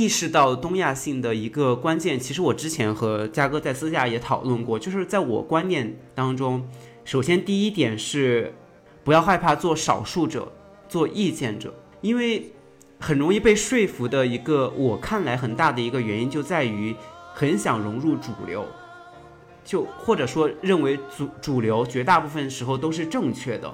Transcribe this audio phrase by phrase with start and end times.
[0.00, 6.66] 意识到东亚性的一个关键，其实我之前和嘉哥在私下也讨论过，就是在我观念当中，
[7.04, 8.52] 首先第一点是
[9.04, 10.52] 不要害怕做少数者，
[10.88, 12.52] 做意见者，因为
[12.98, 16.94] 很容易被说服的一个我看来很大的一个原因就在于
[17.32, 18.66] 很想融入主流，
[19.64, 23.72] 就或者说认为主主流绝大部分时候都是正确的。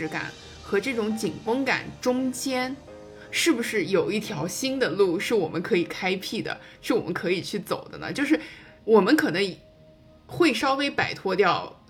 [0.00, 0.30] 松弛感
[0.62, 2.74] 和这种紧绷感中间，
[3.30, 8.12] 是不是有一条新的路是我们可以开辟的，是我们可以去走的呢？
[8.12, 8.38] 就是
[8.84, 9.56] 我们可能
[10.26, 11.82] 会稍微摆脱掉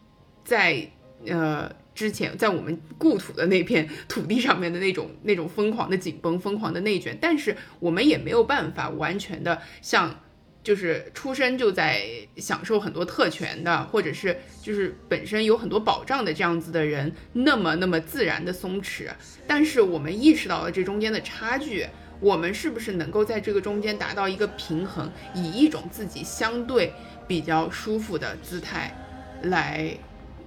[0.44, 0.90] 在
[1.26, 10.20] 呃之前在我们故土的那片土地上面的那种那种疯狂的紧绷、疯狂的内卷，但是我们也没有办法完全的像。
[10.62, 12.02] 就是出生就在
[12.36, 19.08] 享受很多特权的，或者是就是本身有很多保障的这样子的人，那么那么自然的松弛。
[19.46, 21.86] 但是我们意识到了这中间的差距，
[22.20, 26.92] 我们是不是能够在这个中间达到一个平衡，以一种自己相对
[27.26, 28.94] 比较舒服的姿态
[29.42, 29.96] 来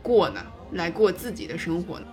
[0.01, 0.41] 过呢？
[0.73, 2.05] 来过自己的生活呢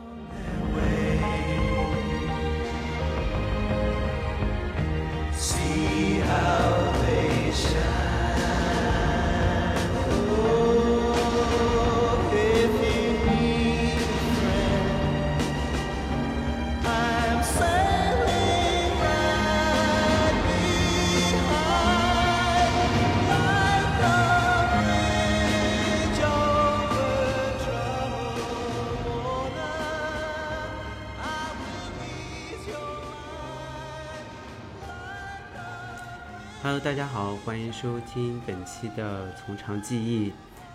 [36.80, 40.28] ？Hello，大家好，欢迎收听本期的《从长计议》。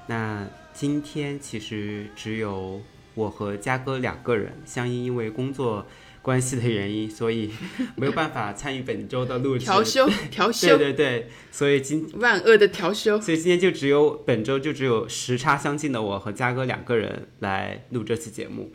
[0.08, 2.80] 那今天其实只有
[3.16, 5.86] 我和嘉哥两个人，相因因为工作
[6.22, 7.52] 关系的原因，所以
[7.98, 9.66] 没有办法参与本周的录制。
[9.66, 10.78] 调休，调休。
[10.78, 13.20] 对对对，所以今万恶的调休。
[13.20, 18.72] 所以今天就只有本周就只有时差相近的我和嘉哥两个人来录这期节目。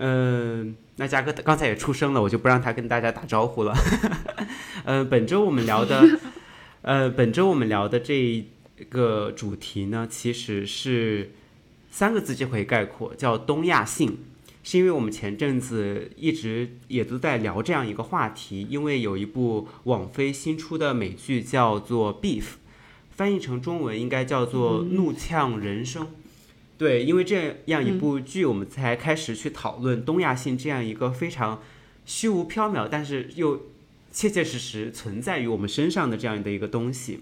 [0.00, 3.74] 嗯，那嘉哥刚才也出声了，我就不让他跟大家打招呼了。
[4.84, 6.06] 嗯， 本周我们聊的。
[6.82, 8.46] 呃，本周我们聊的这
[8.88, 11.32] 个主题呢，其实是
[11.90, 14.18] 三个字就可以概括，叫东亚性。
[14.62, 22.42] 是因为我们前阵子一直也都在聊这样一个话题，因为有一部网飞新出的美剧叫做《Beef》，
[23.10, 26.04] 翻译成中文应该叫做《怒呛人生》。
[26.76, 31.60] 对，因为这样一部剧，我们才开始去讨论东亚性这样一个非常
[32.04, 33.62] 虚无缥缈，但是又。
[34.10, 37.20] 切切实实存在于我们身上的这样的一个东西，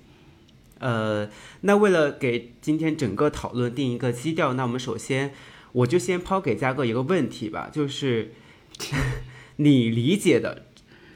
[0.78, 1.28] 呃，
[1.62, 5.34] 那为了给今天整个讨论定一个基调，那我们首先
[5.72, 8.32] 我就先抛给嘉哥一个问题吧，就是
[9.56, 10.66] 你理解的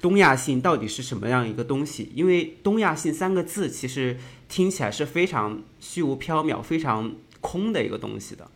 [0.03, 2.11] 东亚性到底是什么样一个东西？
[2.15, 8.51] 因为东亚性三个字其实听起来是非常虚无缥缈、非常空的一个东西的，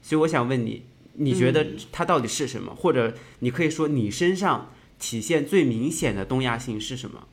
[0.00, 0.84] 所以我想问你，
[1.14, 2.74] 你觉得它到底是什么？
[2.74, 4.70] 或者你可以说你身上。
[4.98, 7.26] 体现最明显的东亚性是什么？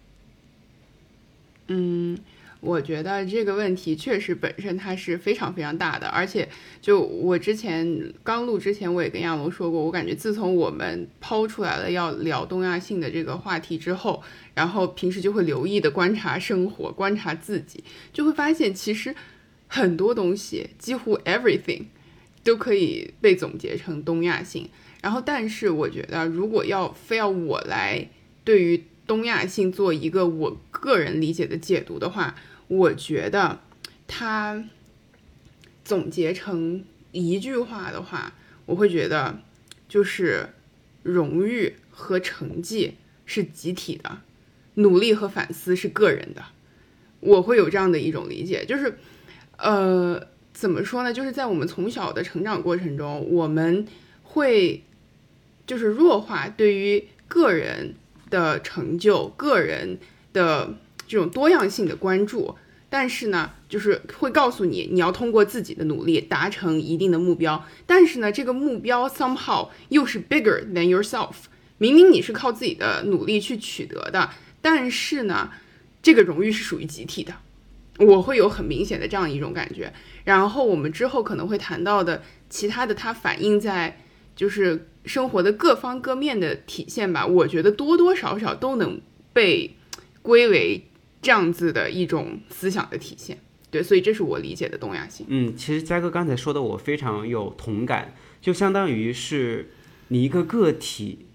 [1.68, 2.18] 嗯，
[2.60, 6.48] 我觉得这个问题确实本身它是非常非常大的，而且
[6.82, 14.22] 就我之前刚录之前，我也跟亚龙说过，我感觉自从我们抛出来了要聊东亚性的这个话题之后，
[14.54, 19.16] 然后平时就会留意的观察生活，观察自己，就会发现其实
[19.68, 21.84] 很多东西，几乎 everything
[22.44, 24.70] 都可以被总结成东亚性。
[25.04, 28.08] 然后，但是我觉得，如果要非要我来
[28.46, 32.34] 对于东亚性做一个我个人理解的解读的话，
[32.70, 33.60] 我觉得
[34.08, 34.64] 它
[35.84, 38.34] 总结成一句话的话，
[38.66, 39.42] 我会觉得
[39.90, 40.48] 就是
[41.04, 42.94] 荣誉和成绩
[43.26, 44.22] 是集体的，
[44.76, 46.42] 努力和反思是个人的。
[47.20, 48.98] 我会有这样的一种理解，就是
[49.58, 51.12] 呃，怎么说呢？
[51.14, 53.86] 就是在我们从小的成长过程中，我们
[54.24, 54.82] 会。
[55.66, 57.96] 就是弱化对于个人
[58.30, 59.98] 的成就、个人
[60.34, 60.76] 的
[61.08, 62.56] 这种多样性的关注，
[62.90, 71.34] 但是呢，就是会告诉你，你要通过自己的努力达成一定的目标，但是呢，这个目标 somehow 又是 bigger than yourself。
[71.80, 74.30] 明明你是靠自己的努力去取得的，
[74.62, 75.50] 但是呢，
[76.02, 77.34] 这个荣誉是属于集体的，
[77.98, 79.92] 我会有很明显的这样一种感觉。
[80.24, 84.00] 然后我们之后可能会谈到的其他的，它反映在
[84.36, 87.26] 就是生活的各方各面的体现吧。
[87.26, 89.00] 我觉得多多少少都能
[89.32, 89.76] 被
[90.22, 90.84] 归为
[91.22, 93.40] 这样子的一种思想的体现。
[93.70, 95.26] 对，所以这是我理解的东亚性。
[95.30, 99.72] 嗯，其实嘉哥刚才说的我非常有同感，就相当于是
[100.10, 101.26] 你一个个体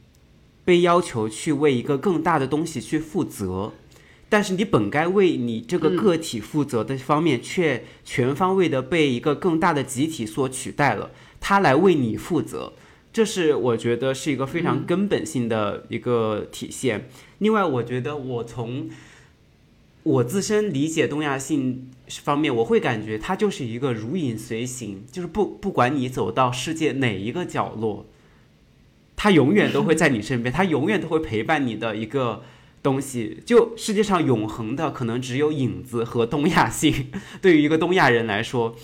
[0.65, 3.73] 被要求去为一个更大的东西去负责，
[4.29, 11.11] 但是你本该为你这个个体负责的方面，却全方位的被一个更大的集体所取代了，
[11.41, 12.75] 他来为你负责，
[13.19, 17.09] 这是我觉得是一个非常根本性的一个体现。
[17.38, 18.88] 另外，我觉得我从
[20.05, 28.06] 我自身理解东亚性方面，我会感觉它就是一个如影随形，就是不不管你走到世界哪一个角落，
[29.17, 32.44] 它永远都会在你身边，它永远都会陪伴你的一个
[32.85, 33.43] 东西。
[33.44, 37.11] 就世界上永恒的，可能只有影子和东亚性。
[37.43, 38.76] 对于一个东亚人来说，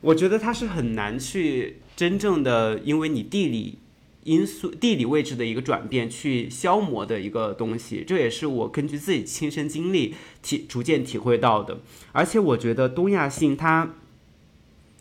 [0.00, 3.78] 我觉得它是很难去真正的，因为你地理。
[4.24, 11.80] 因素、地理位置的一个转变，去消磨的一个东西，这也是我根据自己亲身经历体逐渐体会到的。
[12.12, 13.94] 而且我觉得东亚性它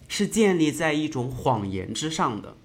[0.08, 2.56] 是建立在一种谎言之上的。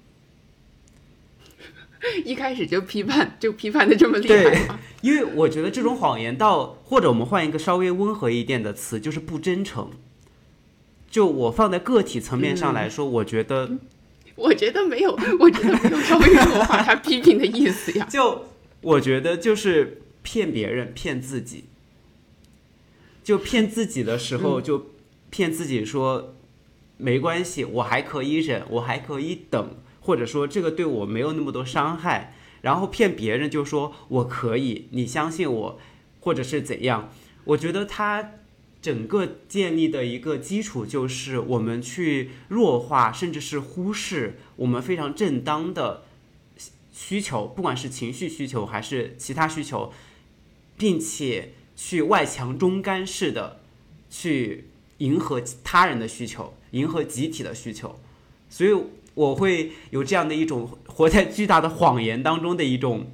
[2.24, 4.78] 一开始就批判，就批判的这么厉害吗？
[5.02, 9.90] 因为我觉得这种谎言到，或者我们换一个稍微温和一点的词，就是不真诚。
[11.14, 13.78] 就我放在个体层面上来说，我觉得。
[14.34, 18.04] 我觉得没有，我觉得没有稍微弱化他批评的意思呀。
[18.10, 18.46] 就
[18.80, 21.66] 我觉得就是骗别人、骗自己。
[23.22, 24.86] 就骗自己的时候，就
[25.30, 26.34] 骗自己说
[26.96, 32.34] 没关系，我还可以忍，我还可以等，或者说这个对我没有那么多伤害。
[32.62, 35.78] 然后骗别人就说我可以，你相信我，
[36.18, 37.12] 或者是怎样？
[37.44, 38.32] 我觉得他。
[38.84, 46.02] 整个建立的一个基础就是我们去弱化，甚至是忽视我们非常正当的
[46.92, 49.90] 需求，不管是情绪需求还是其他需求，
[50.76, 53.62] 并且去外强中干式的
[54.10, 54.66] 去
[54.98, 57.98] 迎合他人的需求，迎合集体的需求。
[58.50, 58.70] 所以
[59.14, 63.10] 我会有这样的一种活在巨大的谎言当中的一种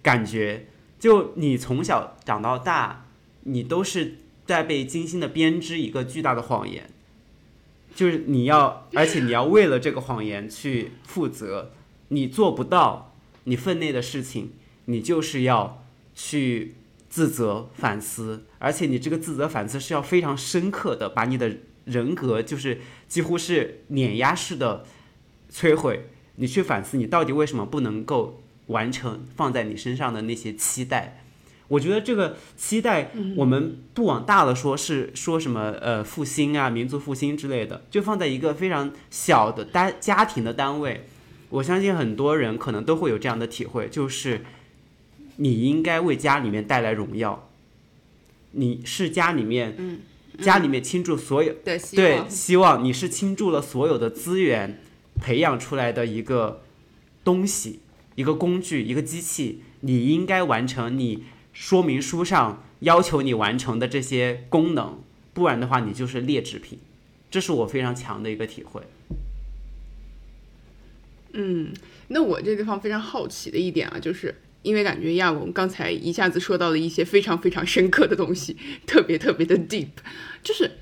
[0.00, 0.68] 感觉。
[1.00, 3.06] 就你从小长到大，
[3.42, 4.18] 你都是。
[4.46, 6.88] 在被精心的编织一个巨大的谎言，
[7.94, 11.72] 就是你要，而且你要为了这个谎言去负责。
[12.08, 14.52] 你做不到你分内的事情，
[14.84, 15.84] 你就是要
[16.14, 16.76] 去
[17.10, 24.84] 自责反思，而且你这个自责反思是要非常深刻的，把你的人格就是几乎是碾压式的
[25.52, 26.08] 摧毁。
[26.36, 31.24] 你去反思，你到底为什么不能够完成放在你身上的那些期待。
[31.68, 41.08] 我觉得这个期待，我们不往大了说，是说什么呃复兴啊，民族复兴之类的，就放在一个非常小的单家庭的单位，
[41.50, 44.44] 我相信很多人可能都会有这样的体会，就是
[45.38, 47.48] 你应该为家里面带来荣耀，
[48.52, 50.00] 你是家里面，
[50.40, 51.76] 家里面倾注所有对
[52.28, 54.80] 希望，你是倾注了所有的资源
[55.20, 56.62] 培养出来的一个
[57.24, 57.80] 东西，
[58.14, 61.24] 一个工具，一个机器，你应该完成你。
[61.58, 66.78] 说明书上要求你完成的这些功能，不然的话你就是劣质品，
[67.30, 68.82] 这是我非常强的一个体会。
[71.32, 71.72] 嗯，
[72.08, 79.88] 那我这地方非常好奇的一点啊，就是因为感觉亚龙刚才一下子说到了一些非常非常深刻的东西，特别特别的 deep，
[80.42, 80.72] 就是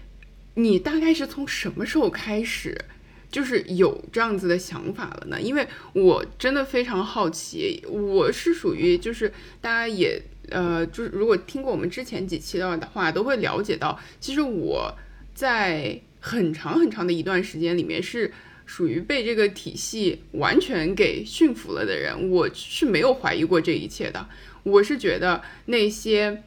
[0.54, 2.84] 你大概是从什么时候开始？
[3.30, 10.22] 就是有这样子的想法了呢，因为我真的非常好奇，我是属于就是大家也
[10.54, 14.96] 呃，就是如果听过我们之前几期的话，都会了解到，其实我
[15.34, 18.32] 在很长很长的一段时间里面是
[18.64, 24.28] 属于被这个体系完全给驯服了的人，我是没有怀疑过这一切的，
[24.62, 26.42] 我是觉得那些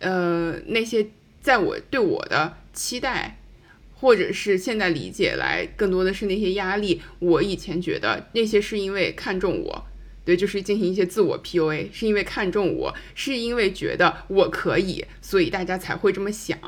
[0.00, 1.06] 呃那些
[1.40, 3.38] 在我对我的期待。
[3.94, 7.00] 或者是现在理解来，更多的是那些压力。
[7.20, 9.86] 我以前觉得那些是因为看重我，
[10.24, 16.58] 对，就是进行一些自我 PUA，是因为看中我，是因为觉得我可以，所以大家才会这么想。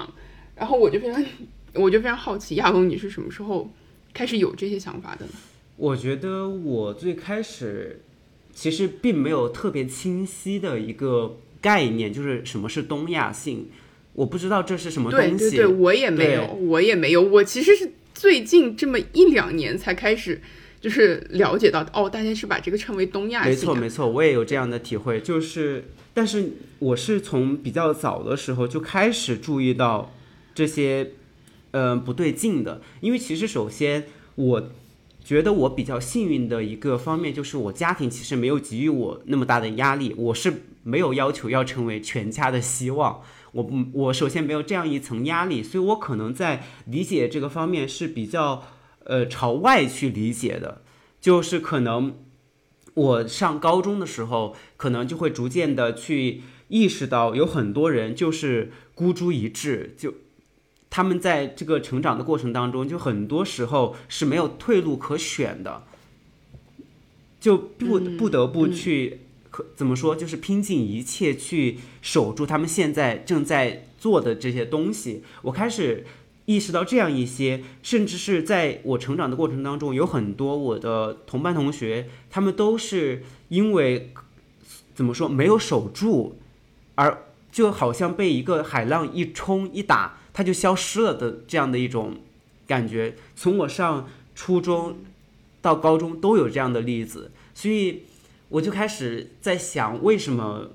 [0.57, 1.25] 然后我就非常，
[1.75, 3.73] 我就非常好奇，亚龙，你是什么时候
[4.13, 5.33] 开始有这些想法的呢？
[5.77, 8.01] 我觉得我最开始
[8.53, 13.69] 其实并没有特别清晰的一个概念，就是什么是东亚性。
[14.13, 17.21] 我不知道这是什么东西，对对对，我也没有，我也没有。
[17.21, 20.41] 我其实是最近这么一两年才开始，
[20.85, 25.19] 就是了解到，哦，大家是把这个称为东亚没错没错，我也有这样的体会。
[25.19, 30.13] 就是，但是我是从比较早的时候就开始注意到
[30.55, 31.13] 这些，
[31.71, 32.83] 呃，不对劲的。
[33.01, 34.71] 因为其实首先，我
[35.25, 43.23] 觉得我比较幸运的一个方面就是我家庭其实没有给予我那么大的压力，我是没有要求要成为全家的希望。
[43.53, 48.63] 我不，我首先没有这样一层压力，所以我可能在理解这个方面是比较
[49.05, 50.83] 呃朝外去理解的，
[51.21, 52.17] 就是可能
[52.95, 60.15] 我上高中的时候，可能就会逐渐的去意识到，有很多人就是孤注一掷，就
[60.91, 65.85] 他们在这个成长的过程当中，就很多时候是没有退路可选的，
[67.41, 69.21] 就不不得不去。
[69.51, 70.17] 可怎么说？
[70.17, 75.23] 就是拼尽一切去守住他们现在正在做的这些东西。
[75.43, 76.05] 我开始
[76.47, 84.13] 意识到这样一些，甚至是在我成长的过程当中，有很多我的同班同学，他们都是因为
[84.95, 86.37] 怎么说没有守住，
[86.95, 92.17] 而就好像被一个海浪一冲一打，他就消失了的这样的一种
[92.67, 93.17] 感觉。
[93.35, 94.99] 从我上初中
[95.61, 98.03] 到高中都有这样的例子，所以。
[98.51, 100.71] 我就开始在想，为什么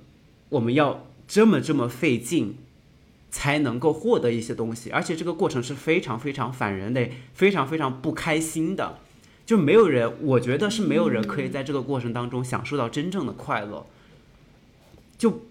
[0.50, 2.58] 我们要这么这么费劲，
[3.30, 4.90] 才能够获得一些东西？
[4.92, 9.00] 而且这个过程是非常非常反人类、非常非常不开心的。
[9.46, 13.86] 就没有人，我觉得是没有人可以在这个过程当中享受到真正的快乐。
[15.18, 15.42] 就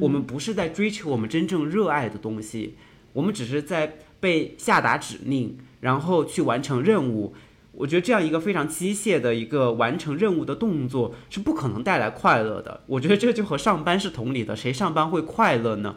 [0.00, 2.74] 我们不是在追求我们真正热爱的东西，
[3.12, 7.34] 我们只是在被下达指令，然后去完成任务。
[7.72, 12.82] 我觉得这样一个非常机械的一个完成任务的动作是不可能带来快乐的。
[12.86, 15.94] 我觉得这就和上班是同理的，谁上班会快乐呢？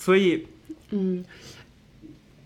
[0.00, 0.46] 所以，
[0.88, 1.22] 嗯，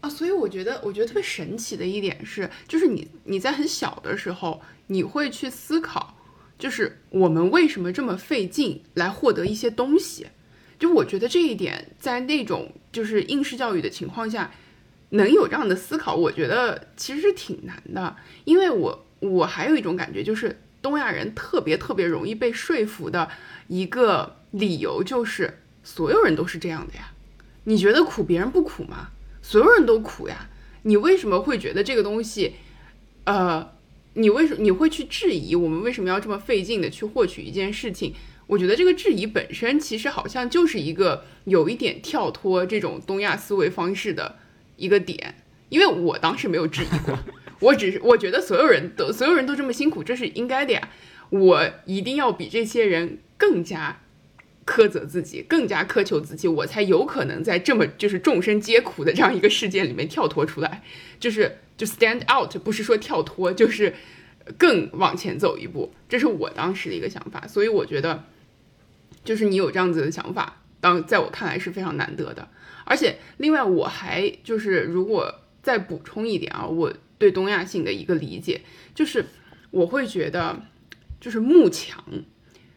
[0.01, 6.19] 啊，所以我觉得，我觉得特别神奇的一点是，就是你你在很小的时候，你会去思考，
[6.59, 10.27] 就是我们为什么这么费劲来获得一些东西。
[10.81, 14.51] 就我觉得这一点，在那种就是应试教育的情况下。
[15.11, 23.31] 能有这样的思考，我觉得其实是挺难的，因为我我还有一种感觉，就是东亚人特别特别容易被说服的
[23.69, 27.13] 一个理由就是所有人都是这样的呀，
[27.65, 29.09] 你觉得苦别人不苦吗？
[29.43, 30.49] 所有人都苦呀，
[30.83, 32.55] 你为什么会觉得这个东西，
[33.25, 33.73] 呃，
[34.15, 38.15] 你为什么你会去质疑我们为什么要这么费劲的去获取一件事情？
[38.47, 44.37] 我觉得这个质疑本身其实好像就是一个有一点跳脱这种东亚思维方式的。
[44.77, 45.37] 一个点，
[45.69, 47.17] 因为我当时没有质疑过，
[47.61, 50.89] 我只是我觉得所有人都所有人都这么辛苦，这是应该的呀。
[51.31, 54.01] 我一定要比这些人更加
[54.67, 60.83] 苛责自己，更加苛求自己，我才有可能在这么就是众生皆苦的这样一个世界里面跳脱出来，
[61.21, 63.95] 就是就 stand out，不是说跳脱，就是
[64.57, 65.93] 更往前走一步。
[66.09, 68.25] 这是我当时的一个想法，所以我觉得，
[69.25, 72.49] 就是你有这样子的想法，当在我看来是非常难得的。
[72.87, 78.61] 而且，另外我还就是，如果再补充一点啊，我对东亚性的一个理解，
[78.95, 79.25] 就是
[79.71, 80.63] 我会觉得，
[81.19, 82.05] 就是慕强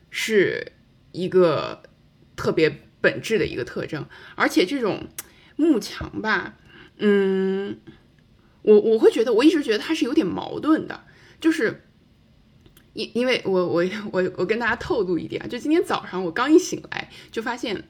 [0.10, 0.72] 是
[1.18, 1.82] 一个
[2.36, 4.06] 特别本质的一个特征，
[4.36, 5.08] 而且这种
[5.56, 6.56] 慕强吧，
[6.98, 7.80] 嗯，
[8.62, 11.04] 我我会觉得，我一直觉得它是有点矛盾的，
[11.40, 11.84] 就是
[12.94, 17.84] 因因为我我我我跟大家透露一点啊，就今天早上我刚一醒来就发现。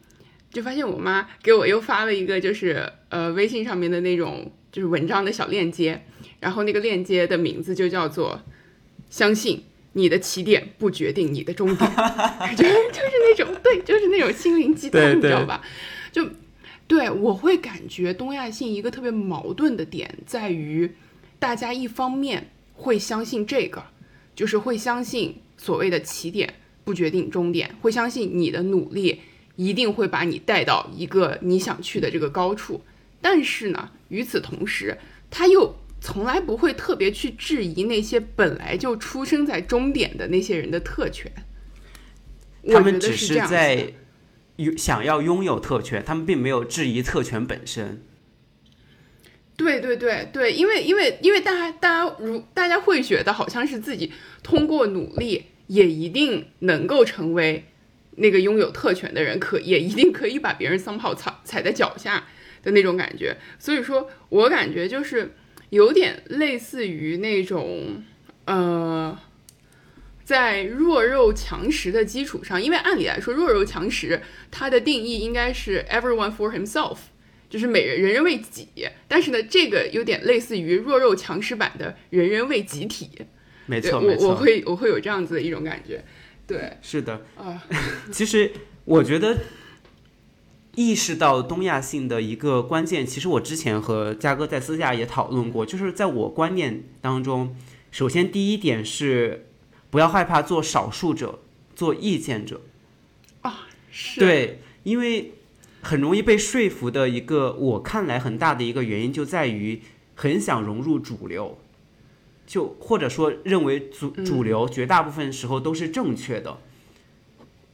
[0.50, 6.06] 就发现我妈给我又发了一个，就是呃微信上面的那种就是文章的小链接，
[6.40, 8.42] 然后那个链接的名字就叫做
[9.12, 9.66] “相信。
[9.98, 11.92] 你的起点不决定你的终点”，
[12.56, 15.62] 就就是那种对，就是那种心灵鸡汤，你知道吧？
[16.12, 16.30] 就
[16.88, 20.90] 对我会感觉东亚性一个特别矛盾的点在于，
[21.40, 23.84] 大家一方面会相信这个，
[24.36, 29.22] 就是会相信所谓的起点不决定终点，会相信你的努力。
[29.58, 32.80] 一定会把你带到一个你想去的这个高处，
[33.20, 34.96] 但是呢，与此同时，
[35.32, 41.32] 他又从来不会特别去质疑那些本来就出生在终点的那些人的特权。
[42.70, 43.94] 他们只是在
[44.56, 48.02] 有想要拥有特权，他们并没有质疑特权本身。
[49.56, 54.12] 对对对对，因为因为因为大家大家如大家会觉得好像是自己
[54.44, 57.66] 通过努力也一定能够成为。
[58.20, 62.26] 那个拥有特权的人可也一定可以把别人桑炮踩踩在脚下
[62.64, 65.36] 的那种感觉，所以说我感觉就是
[65.70, 68.04] 有点类似于那种
[68.46, 69.18] 呃，
[70.24, 76.98] 在弱肉强食的基础上，因为按理来说弱肉强食它的定义应该是 everyone for himself，
[77.50, 78.68] 就是每人人人为己，
[79.08, 83.10] 但是呢，这个有点类似于弱肉强食版的人人为集体，
[83.66, 86.04] 没错，我我会我会有这样子的一种感觉。
[86.46, 87.62] 对，是的啊。
[88.12, 88.50] 其实
[88.86, 89.38] 我觉得，
[90.78, 97.56] 意识到东亚性的一个关键，其实我之前和嘉哥在私下也讨论过，就是在我观念当中，
[97.90, 99.48] 首先第一点是
[99.90, 101.40] 不要害怕做少数者，
[101.76, 102.62] 做意见者。
[103.42, 105.34] 啊，是对，因为
[105.82, 109.82] 很容易被说服的一个，我看来很大的一个原因就在于
[110.14, 111.58] 很想融入主流，
[112.46, 116.60] 就或者说认为主主流绝大部分时候都是正确的。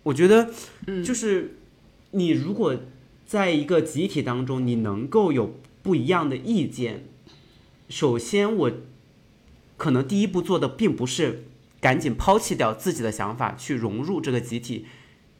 [0.03, 0.49] 我觉得，
[1.03, 1.57] 就是
[2.11, 2.77] 你如果
[3.25, 7.05] 在一个集体当中，你能够有不一样的意见，
[7.89, 8.71] 首先我
[9.77, 11.45] 可能第一步做的并不是
[11.81, 14.85] 赶紧抛弃掉自己的想法去融入这个集体。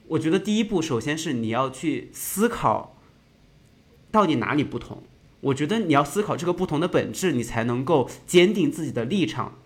[0.07, 2.97] 我觉得第一步首先是你要去思考，
[4.11, 5.03] 到底哪里不同。
[5.41, 9.57] 我觉得你要思考这个不同的本质，你才能够坚定自己的立场。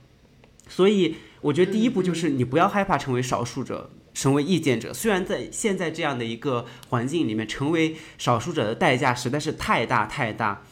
[0.67, 4.91] 所以，我觉得第一步就是你不要害怕成为少数者，成为意见者。
[4.91, 10.63] 虽然在现在这样的一个环境里面，成为少数者的代价实在是太大太大。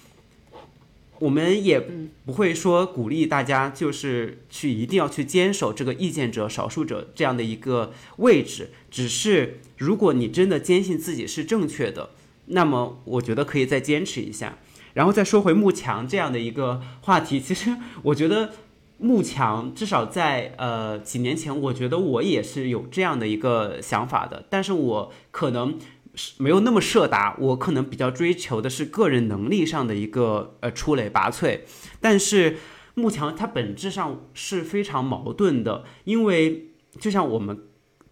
[1.20, 1.80] 我们也
[2.26, 8.72] 不会说鼓励大家就是去一定要去坚守这个意见者、少数者这样的一个位置。
[8.90, 12.10] 只是如果你真的坚信自己是正确的，
[12.48, 14.58] 那么我觉得可以再坚持一下。
[14.96, 18.54] 然后再说回慕强这样的一个话题，其实我觉得
[18.98, 25.78] 慕强至少在呃几年前，我觉得我也是有这样的一个想法的，但是我可能
[26.16, 26.42] 是。
[26.42, 31.60] 没有那么设达，我可能比较追求的是个人能力上的一个呃出类拔萃，
[32.00, 32.56] 但是
[32.94, 37.64] 慕强它本质上是非常矛盾的，因为就像我们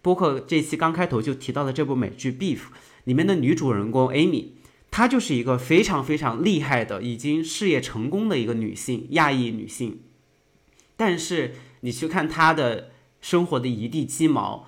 [0.02, 2.58] 播客这期刚开头就提到的这部美剧《Beef》
[3.04, 4.48] 里面的女主人公 Amy，
[4.90, 10.00] 她就是一个非常非常厉害的，已经事业成功的一个女性，亚裔女性，
[10.96, 14.66] 但是你去看他的生活的一地鸡毛，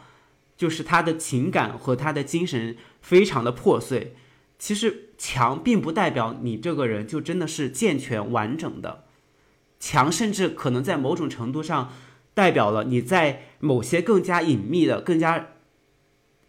[0.57, 2.77] 就是他的情感和他的精神。
[3.07, 4.17] 非常的破碎，
[4.59, 9.05] 其实强并不代表你这个人就真的是健全完整的，
[9.79, 11.93] 强甚至可能在某种程度上
[12.35, 15.51] 代表了你在某些更加隐秘的、更加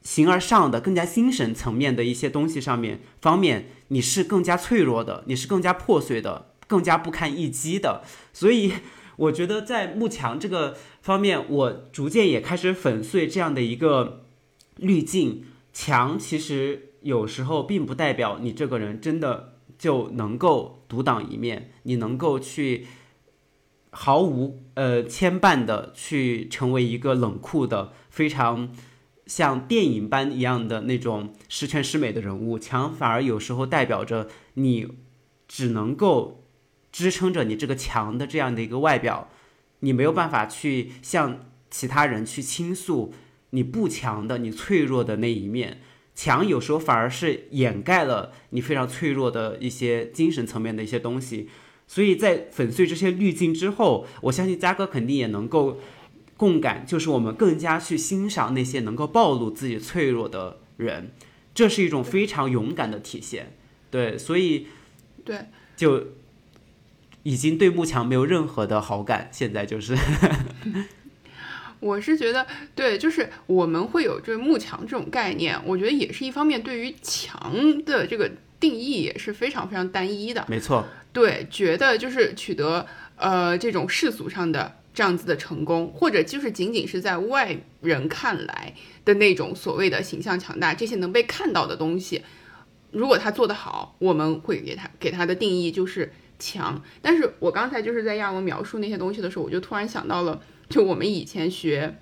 [0.01, 8.01] 形而上的、更加精神层面的一些东西上面方面，你是更加脆弱的，你是更加破碎的，更加不堪一击的。
[8.33, 8.73] 所以，
[9.17, 14.23] 我觉得在慕强这个方面，我逐渐也开始粉碎这样的一个
[14.77, 15.43] 滤镜。
[15.73, 22.87] 强其实有时候并不代表你这个人真的就能够独当一面，你能够去
[23.91, 28.71] 毫无呃牵绊的去成为一个冷酷的、非常
[29.27, 32.57] 像电影般一样的那种十全十美的人物。
[32.57, 34.87] 强反而有时候代表着你
[35.47, 36.46] 只能够
[36.97, 39.29] 支撑着你这个强的这样的一个外表，
[39.81, 43.13] 你没有办法去向其他人去倾诉。
[43.51, 45.79] 你不强的，你脆弱的那一面，
[46.15, 51.47] 强有时候反而是掩盖了你非常脆弱的一些精神层面的一些东西。
[51.85, 55.79] 所以在粉碎这些滤镜之后，我相信嘉哥肯定也能够
[56.35, 61.11] 共感，就是我们更加去欣赏那些能够暴露自己脆弱的人，
[61.53, 63.55] 这是一种非常勇敢的体现。
[63.91, 64.65] 对，所以
[65.23, 65.45] 对，
[65.77, 66.07] 就
[67.27, 69.93] 已经对幕墙没有任何的好感，现在就是。
[71.81, 80.45] 我是觉得，对，就是我们会有这个慕强这种概念，我觉得也是一方面，对于墙的这个定义也是非常非常单一的。
[80.47, 82.87] 没错，对，觉得就是取得
[83.17, 92.23] 呃这种世俗上的这样子的成功，或者就是仅仅是在外人看来的那种所谓的形象强大，这些能被看到的东西，
[92.91, 96.81] 如果他做得好，我们会给他给他的定义就是强。
[97.01, 100.41] 但是我刚才就是在亚文描述那些东西的时候，我就突然想到了。
[100.69, 101.97] 就我们以前学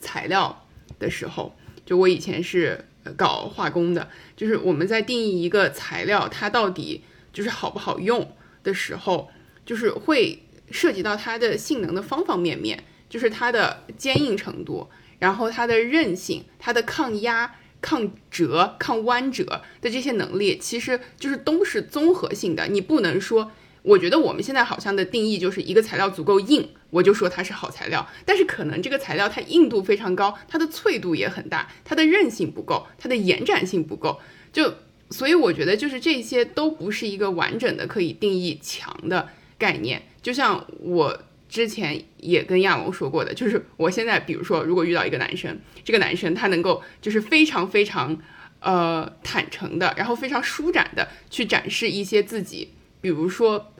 [0.00, 0.66] 材料
[0.98, 1.54] 的时候，
[1.84, 7.04] 就我以前是搞化工的，就是我们在定义一个材料它到底
[7.34, 9.28] 就是好不好用的时候，
[9.66, 17.56] 就是会涉及到它的性能的方方面面，就是它的坚硬程度，然后它的韧性、它的抗压、
[17.86, 19.44] 抗折、抗弯折
[19.80, 22.66] 的这些能力，其实就是都是综合性的。
[22.66, 26.68] 你不能说，我觉得我们现在好像的定义就是一个材料足够硬。
[26.90, 34.18] 我就说它是好材料，但是可能这个材料它硬度非常高，它的脆度也很大，它的韧性不够，它的延展性不够，
[34.52, 34.74] 就
[35.10, 40.02] 所以我觉得就是这些都不是一个完整的可以定义强的概念。
[40.20, 48.18] 就像我之前也跟亚龙说过的，就是我现在比如说如果遇到一个男生，这个男生他能够就是非常非常
[48.60, 53.72] 呃坦诚的，然后非常舒展的去展示一些自己，比如说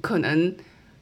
[0.00, 0.54] 可能。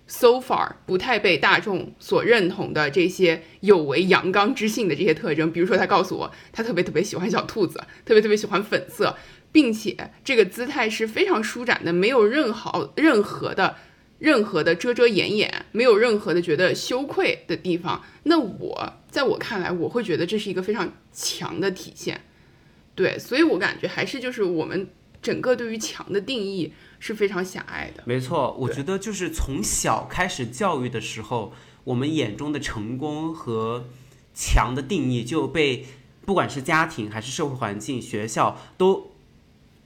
[0.05, 9.17] so far 不太被大众所认同的这些有违阳刚之性的这些特征，比如说他告诉我他特别特别喜欢小兔子，特别特别喜欢粉色，
[9.53, 13.77] 并且这个姿态是非常舒展的，没有任何任何的
[14.23, 18.01] 任何的遮遮掩掩，没有任何的觉得羞愧的地方。
[18.23, 22.21] 那我在我看来，我会觉得这是一个非常强的体现。
[22.95, 24.89] 对，所以我感觉还是就是我们
[25.21, 28.05] 整个对于强的定义是非常狭隘的。
[28.07, 33.89] 没错，我觉得就是从小开始教育的时候，我们眼中的成功和
[34.33, 35.85] 强的定义就被
[36.25, 39.11] 不管是家庭还是社会环境、学校都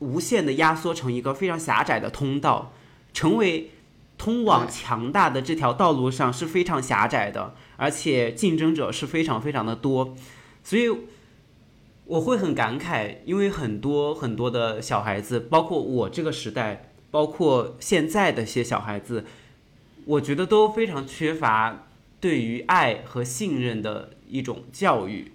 [0.00, 2.74] 无限的压缩成一个非常狭窄的通道，
[3.14, 3.70] 成为
[4.18, 10.14] 通往强大的这条道路上是非常狭窄的，而且竞争者是非常非常的多，
[10.62, 10.90] 所以。
[12.08, 19.24] 我会很感慨，因为很多很多的小孩子，包括我这个时代，包括现在的些小孩子，
[20.04, 21.88] 我觉得都非常缺乏
[22.20, 25.32] 对于爱和信任的一种教育。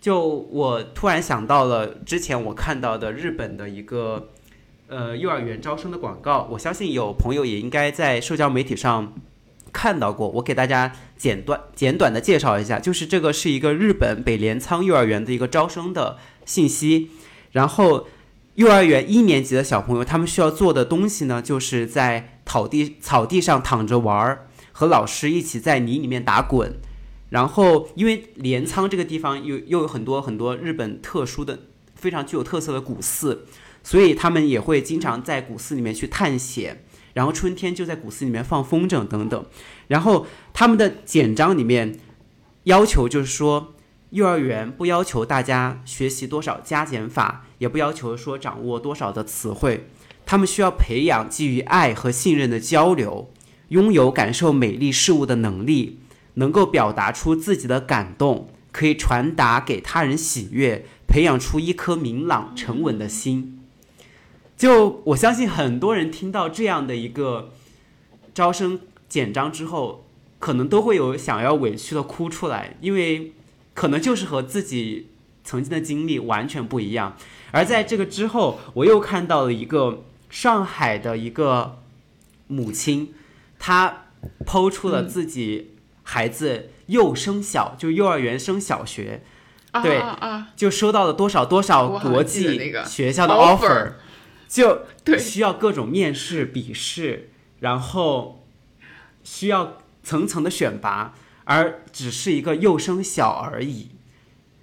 [0.00, 4.30] 就我突然想到了之前我看到的日本的一个
[4.90, 9.14] 呃幼儿园招生的广告，我相信有朋友也应该在社交媒体上。
[9.72, 17.12] 看到过，我给大家简短简短的介绍一下，就是这个是一个日本北镰仓幼儿园的一个招生的信息。
[17.52, 18.08] 然后，
[18.56, 26.72] 幼儿园一年级的小朋友，他们需要做的东西呢，就是在草地草地上躺着玩儿，和老师一起在泥里面打滚。
[27.28, 31.60] 然后，因为镰仓这个地方又又有很多很多日本特殊的、
[31.94, 33.46] 非常具有特色的古寺，
[33.82, 36.84] 所以他们也会经常在古寺里面去探险。
[37.12, 39.44] 然后春天就在古寺里面放风筝等等，
[39.88, 41.98] 然后他们的简章里面
[42.64, 43.74] 要求就是说，
[44.10, 49.88] 幼儿园不要求大家学习多少加减法，也不要求说掌握多少的词汇，
[50.24, 53.32] 他们需要培养基于爱和信任的交流，
[53.70, 55.98] 拥有感受美丽事物的能力，
[56.34, 63.59] 能够表达出自己的感动，可以传达给他人喜悦，培养出一颗明朗沉稳的心。
[64.60, 67.48] 就我相信很多人听到这样的一个
[68.34, 70.04] 招生简章之后，
[70.38, 73.32] 可能都会有想要委屈的哭出来，因为
[73.72, 75.08] 可能就是和自己
[75.42, 77.16] 曾经的经历完全不一样。
[77.52, 81.78] 而在这个之后，我又看到了一个上海的一个
[82.46, 83.14] 母亲，
[83.58, 84.08] 她
[84.44, 85.70] 抛出了自己
[86.02, 89.22] 孩子幼升小，就幼儿园升小学，
[89.82, 90.02] 对，
[90.54, 93.92] 就收到了多少多少国际学校的 offer。
[94.50, 94.82] 就
[95.16, 98.44] 需要各种面试、笔试，然后
[99.22, 103.90] 需要层层的选拔，而只是一个幼升小而已。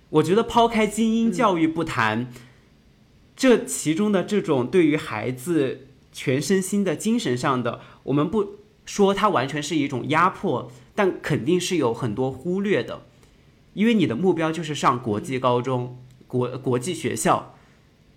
[0.09, 2.29] 我觉得抛开精英教育不谈，
[3.33, 13.03] 这其中的这种对于孩子全身心的精神上的，我们不说它完全是一种压迫，但肯定是有很多忽略的，
[13.73, 15.97] 因为你的目标就是上国际高中、
[16.27, 17.53] 国国际学校。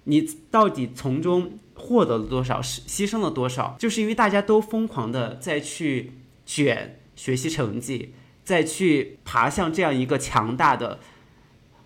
[0.04, 2.60] 你到底从中获得了多少？
[2.60, 3.76] 是牺牲了多少？
[3.78, 6.12] 就是因为大家都疯狂的在去
[6.44, 11.00] 卷学习成绩，再去爬向这样一个强大的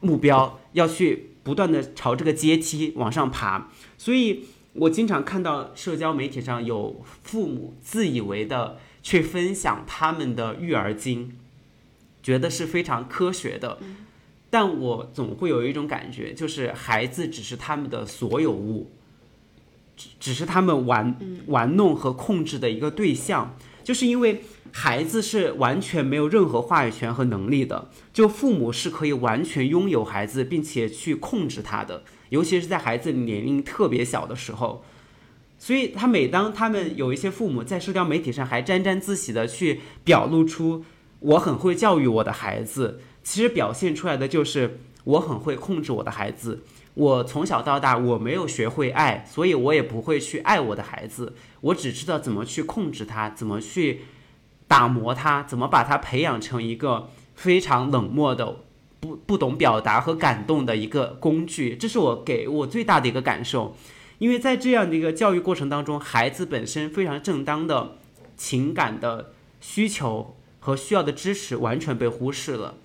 [0.00, 3.70] 目标，要去不断的朝这个阶梯往上爬。
[3.98, 11.36] 所以我经常看到社交媒体上有父母自以为的去分享他们的育儿经，
[12.22, 13.78] 觉得是非常科学的。
[14.54, 18.88] 但我总会有一种感觉，就是孩子只是他们的所有物，
[19.96, 23.56] 只只是他们玩玩弄和控制的一个对象。
[23.82, 34.84] 就是因为孩子是完全没有任何话语权和能力的，就父母是可以完全拥有孩子，并且去控制他的，尤其是在孩子年龄特别小的时候。
[35.58, 40.84] 所以，他每当他们有一些父母在社交媒体上还沾沾自喜的去表露出
[41.18, 43.00] 我很会教育我的孩子。
[43.24, 46.62] 其实表现出来的就是我很会控制我的孩子。
[46.94, 51.34] 我从小到大我没有学会爱，所以我也不会去爱我的孩子。
[51.60, 54.02] 我只知道怎么去控制他，怎么去
[54.68, 58.58] 打磨他，怎么把他培养成一个非常冷漠的、
[59.00, 61.74] 不不懂表达和感动的一个工具。
[61.74, 63.76] 这是我给我最大的一个感受。
[64.18, 67.96] 因为在这样的一个教育过程当中，孩子本身非常正当的
[68.36, 72.76] 情感的需求和需要的支持完全被忽视了。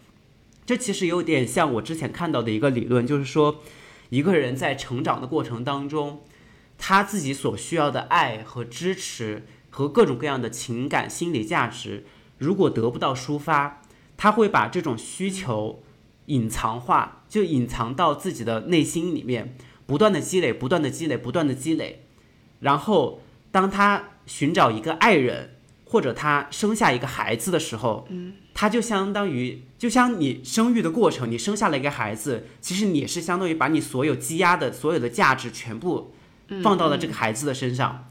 [0.70, 3.64] 这其实有点像我之前看到的一个理论，就是说，
[4.10, 6.22] 一个人在成长的过程当中，
[6.78, 12.06] 他自己所需要的爱和支持和各种各样的情感、心理价值，
[12.38, 13.82] 如果得不到抒发，
[14.16, 15.82] 他会把这种需求
[16.28, 19.56] 隐藏化，就隐藏到自己的内心里面，
[19.88, 22.06] 不断的积累，不断的积累，不断的积累，
[22.60, 25.56] 然后当他寻找一个爱人，
[25.90, 36.14] 或者他生下一个孩子的时候，嗯，他就相当于就像你生育的过程，你生下了一个孩子，其实你是相当于把你所有积压的所有的价值全部
[36.62, 38.08] 放到了这个孩子的身上，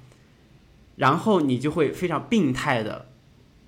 [0.97, 3.11] 然后你就会非常病态的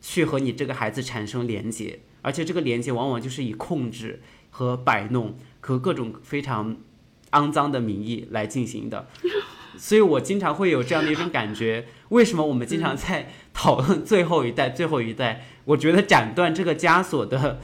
[0.00, 4.20] 去和你这个孩子产生连接，而且这个连接往往就是以控制
[4.50, 6.76] 和摆弄和各种非常
[7.30, 9.08] 肮脏的名义来进行的。
[9.80, 15.46] 所以我经常会有这样的一种感觉，为什么我们经常在讨论最后一代、最后一代？
[15.64, 17.58] 我觉得斩断这个枷锁的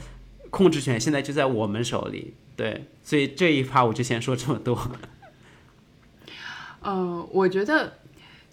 [0.49, 2.33] 控制权现在就在我们手里。
[2.55, 4.91] 对，所以这一趴我就先说这么多。
[6.81, 7.93] 嗯， 我觉得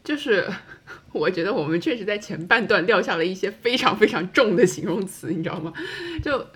[0.04, 0.46] 就是，
[1.12, 5.72] 我觉得我们确实在前半段撂下了一些非常非常重的形容词，你知道吗？
[6.22, 6.48] 就，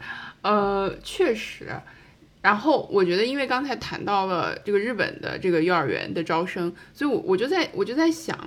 [0.43, 1.69] 呃，确实。
[2.41, 8.39] 然后我觉得，因为刚才谈到了这个日本的这个幼儿园的招生，所以我我就在我就在想，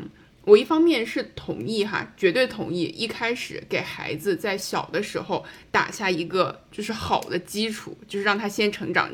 [0.46, 9.12] 我一方面是同意哈，绝对同意，一开始给孩子在小的时候打下一个就是好的基础，就是让他先成长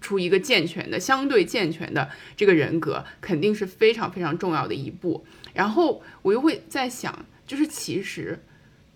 [0.00, 5.24] 出一个健全的、相对健全的这个人格，肯定是非常非常重要的一步。
[5.54, 8.38] 然后我又会在想，就是其实，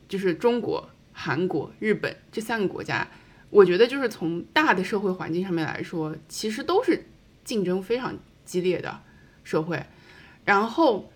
[0.09, 3.09] 就是中国、韩国、日本这三个国家。
[3.53, 7.05] 我觉得就是从大的社会环境上面来说，其实都是
[7.45, 9.03] 竞争非常激烈的
[9.45, 9.85] 社会。
[10.47, 11.13] 然后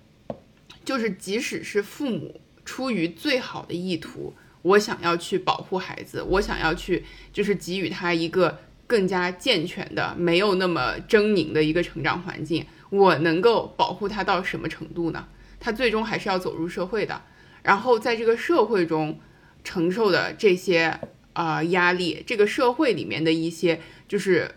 [0.84, 15.26] 就是即使是父母出于最好的意图，我想要去保护孩子，我想要去就是给予他一个更加健全的、没有那么狰狞的一个成长环境，我能够保护他到什么程度呢？
[15.58, 17.22] 他最终还是要走入社会的，
[17.62, 19.18] 然后在这个社会中
[19.64, 21.00] 承受的这些。
[21.36, 24.50] 啊，压力，这个社会里面的一些，就是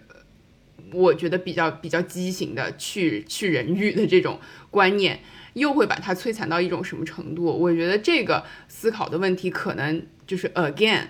[0.93, 4.39] 我觉得比较比较畸形的去去人欲的这种
[4.71, 5.19] 观念，
[5.55, 7.43] 又会把它摧残到一种什么程度？
[7.43, 11.07] 我觉得这个思考的问题，可能就是 again，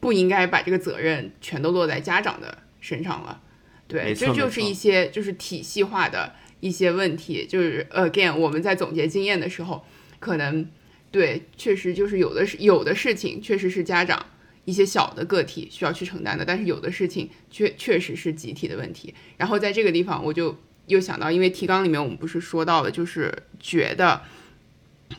[0.00, 3.40] 不应该把这个责任全都落在家长的身上了。
[3.88, 7.46] 对，这就是一些就是体系化的一些问题。
[7.48, 9.82] 就是 again，我们在总结经验的时候，
[10.20, 10.68] 可能
[11.10, 14.26] 对，确实就是有的是有的事情，确实是家长。
[14.66, 19.14] 一些小的个体需要去承担的，但是有的事情确确实是集体的问题。
[19.36, 20.56] 然后在这个地方，我就
[20.88, 24.22] 又想到，因为提纲里面我们不是说到了，就是觉得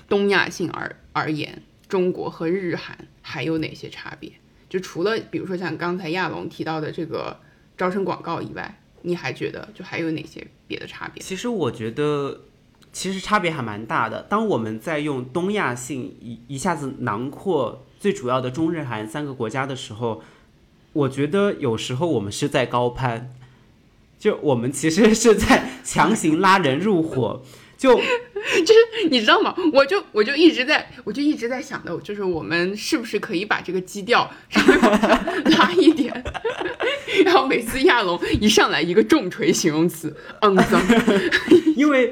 [0.10, 4.34] 东亚性而而言，中国和日韩还有哪些差别？
[4.68, 7.40] 就除了比如说像刚才亚龙提到的这个
[7.78, 11.24] 招生广告以外，你还觉得就还有哪些别的差别？
[11.24, 12.42] 其实我觉得，
[12.92, 14.24] 其实差别还蛮大的。
[14.24, 17.86] 当我们在用东亚性一一下子囊括。
[18.00, 20.22] 最主要的中日韩三个国家的时候，
[20.94, 23.34] 我觉得有时候我们是在高攀，
[24.20, 27.44] 就我们其实是在强行拉人入伙，
[27.78, 29.56] 就 就是你知道吗？
[29.74, 34.76] 我就我就一直在我就一直在想的，就是我们是不是可以把这个基调稍微
[35.56, 36.24] 拉一点？
[37.26, 40.82] 然后每次亚龙一上来一个重锤形容词，肮脏，
[41.76, 42.12] 因为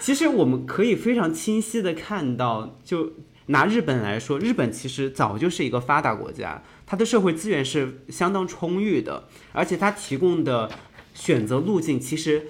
[0.00, 3.12] 其实我们可以非常清晰的看到，就。
[3.50, 10.70] 拿日本来说，日本其实早就是一个发达国家，它的社会资源是相当充裕的，而且它提供的
[11.14, 12.46] 选择路径其实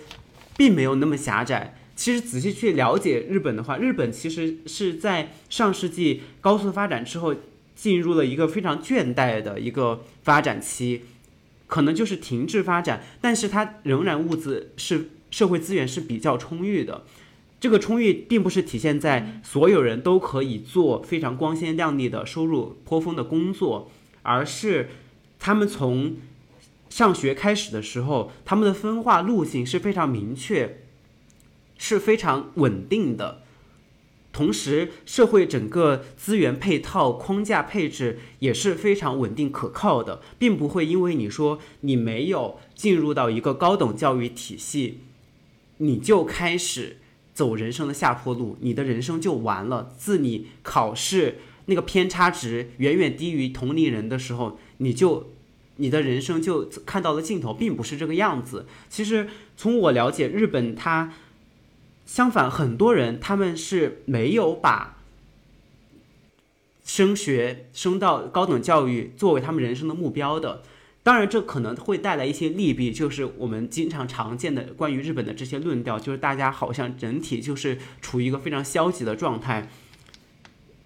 [0.57, 1.75] 并没有那么狭窄。
[1.97, 7.35] 其实仔细去了解日本的话，日本其实是在上世纪高速发展之后，
[7.75, 11.05] 进入了一个非常倦怠的一个发展期，
[11.67, 17.05] 可能就是停滞发展，但是它仍然物资是社会资源是比较充裕的。
[17.61, 23.91] 这个充裕并不是体现在所有人都可以做非常光鲜亮丽的收入颇丰的工作，
[24.23, 24.89] 而是
[25.39, 26.17] 他们从
[26.89, 30.85] 上学开始的时候，他们的分化路径是非常明确，
[31.77, 33.43] 是非常稳定的。
[34.33, 45.01] 同时，社会整个资源配套框架配置也是非常稳定可靠的，并不会因为你说你没有进入到一个高等教育体系，
[45.77, 46.97] 你就开始。
[47.41, 49.95] 走人生的下坡路，你的人生就完了。
[49.97, 55.31] 自你考试那个偏差值远远低于同龄人的时候，你就
[55.77, 58.67] 你的人生就看到了尽头，并不是这个样子。
[58.91, 59.27] 其实
[59.57, 61.15] 从我了解日本，他
[62.05, 64.99] 相反，很多人他们是没有把
[66.85, 70.61] 升学升到高等教育作为他们人生的目标的。
[71.03, 79.71] 当然，这可能会带来一些利弊，就是我们经常常见的关于日本的这些论调，就是大家好像整体就是处于一个非常消极的状态。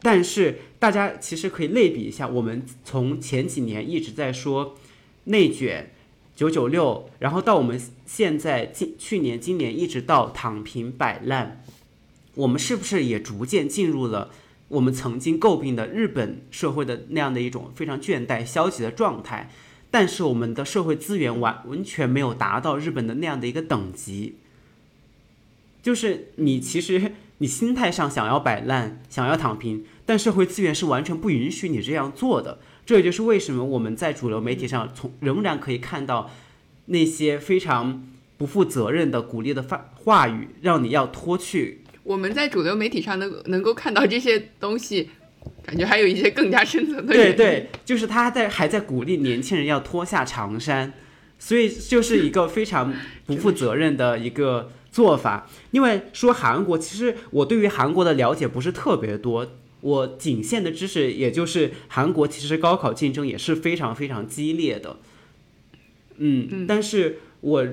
[0.01, 4.77] 但是，大家其实可以类比一下，我们从前几年一直在说
[5.25, 5.91] 内卷、
[6.37, 11.65] 九九六，然后到我们现在今去年、今年一直到躺平摆烂，
[12.35, 14.31] 我们是不是也逐渐进入了？
[14.69, 19.51] 我们曾经诟病的日本社会的那样的一种非常倦怠、消极的状态，
[19.95, 24.35] 但是我们的社会资源完完全没有达到日本的那样的一个等级。
[25.81, 32.59] 就是你其实你心态上想要摆烂、想要躺平，但社会资源是完全不允许你这样做的。
[32.85, 36.29] 这也就是为什么我们在主流媒体上从仍然可以看到
[36.87, 38.05] 那些非常
[38.37, 41.83] 不负责任的鼓励的话话语，让你要脱去。
[42.03, 45.11] 我们在主流媒体上能能够看到这些东西，
[45.65, 47.13] 感觉还有一些更加深层的。
[47.13, 50.93] 对对，就是他在还在鼓励年轻人要脱下长衫，
[51.39, 52.93] 所以就是一个非常
[53.27, 55.49] 不负责任的一个做法。
[55.71, 59.47] 因为说韩国，其实我对于韩国的了解不是特别多。
[59.81, 64.97] 我仅限的知识，也就是韩国其实高考竞争也是非常非常激烈的，
[66.17, 67.67] 嗯，但是我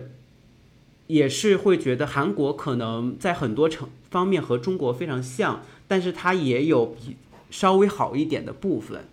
[1.08, 7.16] 也是会觉得韩国可能在很多成方面和中国非常像，但是它也有比
[7.52, 9.06] 稍微好一点的部分，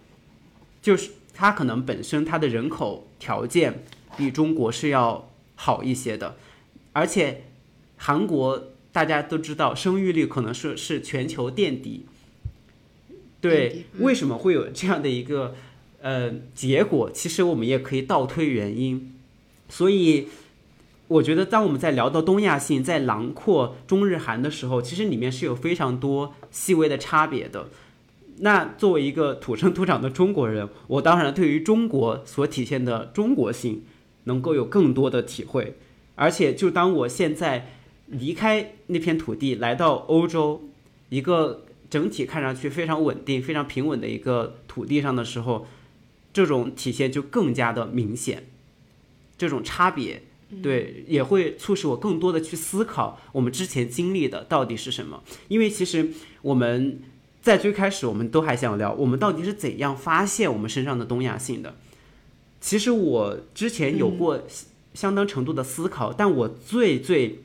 [0.81, 3.85] 就是它可能本身它的人口条件
[4.17, 6.37] 比中国是要好一些的，
[6.95, 7.45] 而且
[7.97, 12.07] 韩国大家都知道生育率可能是是全球垫底。
[13.41, 15.55] 对，为什么会有这样的一个
[16.01, 17.09] 呃结果？
[17.13, 19.15] 其实我们也可以倒推原因。
[19.69, 20.27] 所以，
[21.07, 27.69] 我觉得当我们在聊到东亚性，在囊括中日韩的时候，其实里面是有非常多细微的差别的。
[28.41, 33.85] 那作为一个土生土长的中国人，我当然对于中国所体现的中国性
[34.25, 35.77] 能够有更多的体会。
[36.15, 37.73] 而且，就当我现在
[38.07, 40.63] 离开那片土地，来到欧洲，
[41.09, 41.65] 一个。
[41.91, 45.67] 整体看上去非常稳定、非常平稳的一个土地上的时候，
[46.35, 48.45] 这种体现就更加的明显。
[49.39, 50.23] 这种差别，
[50.63, 55.25] 对，也会促使我更多的去思考我们之前经历的到底是什么。
[55.49, 56.11] 因为其实
[56.43, 57.01] 我们
[57.43, 61.77] 在最开始，我们都还想聊我们到底是怎样发现我们身上的东亚性的。
[62.61, 64.43] 其实我之前有过
[64.95, 67.41] 相当程度的思考，但我最最。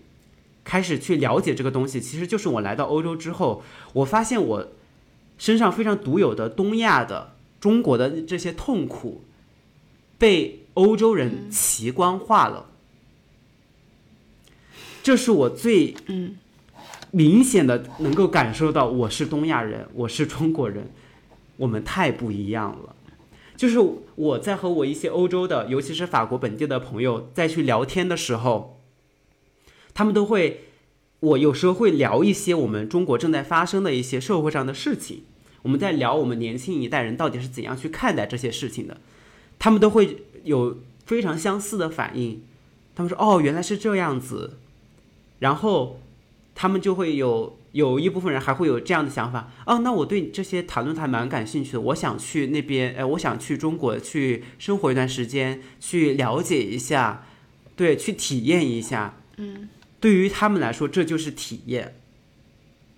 [0.66, 4.68] 开始去了解这个东西，其实就是我来到欧洲之后，我发现我
[5.38, 9.26] 身上非常独有的东亚的中国的这些痛苦，
[10.18, 12.68] 被欧洲人奇观化了。
[15.04, 15.94] 这是我最
[17.16, 20.92] 明显的能够感受到，我是东亚人，我是中国人，
[21.58, 22.96] 我们太不一样了。
[23.56, 23.78] 就是
[24.16, 28.82] 我在和我一些欧洲的，尤其是法国本地的朋友再去聊天的时候。
[29.94, 30.64] 他们都会，
[31.20, 35.22] 我有时候会聊一些我们中国正在发生的一些社会上的事情。
[35.62, 38.98] 我们在聊我们年轻一代人到底是怎样去看待这些事情的，
[39.60, 42.42] 他们都会有非常相似的反应。
[42.96, 44.58] 他们说：“哦，原来是这样子。”
[45.38, 46.00] 然后
[46.56, 57.26] 他们就会有有一部分人还会有这样的想法：“哦，那我对这些谈论还蛮感兴趣的，我想去那边，哎，我想去中国去生活一段时间，去了解一下，
[57.76, 59.70] 对，去体验一下。”嗯。
[60.00, 61.96] 对于他们来说，这就是体验，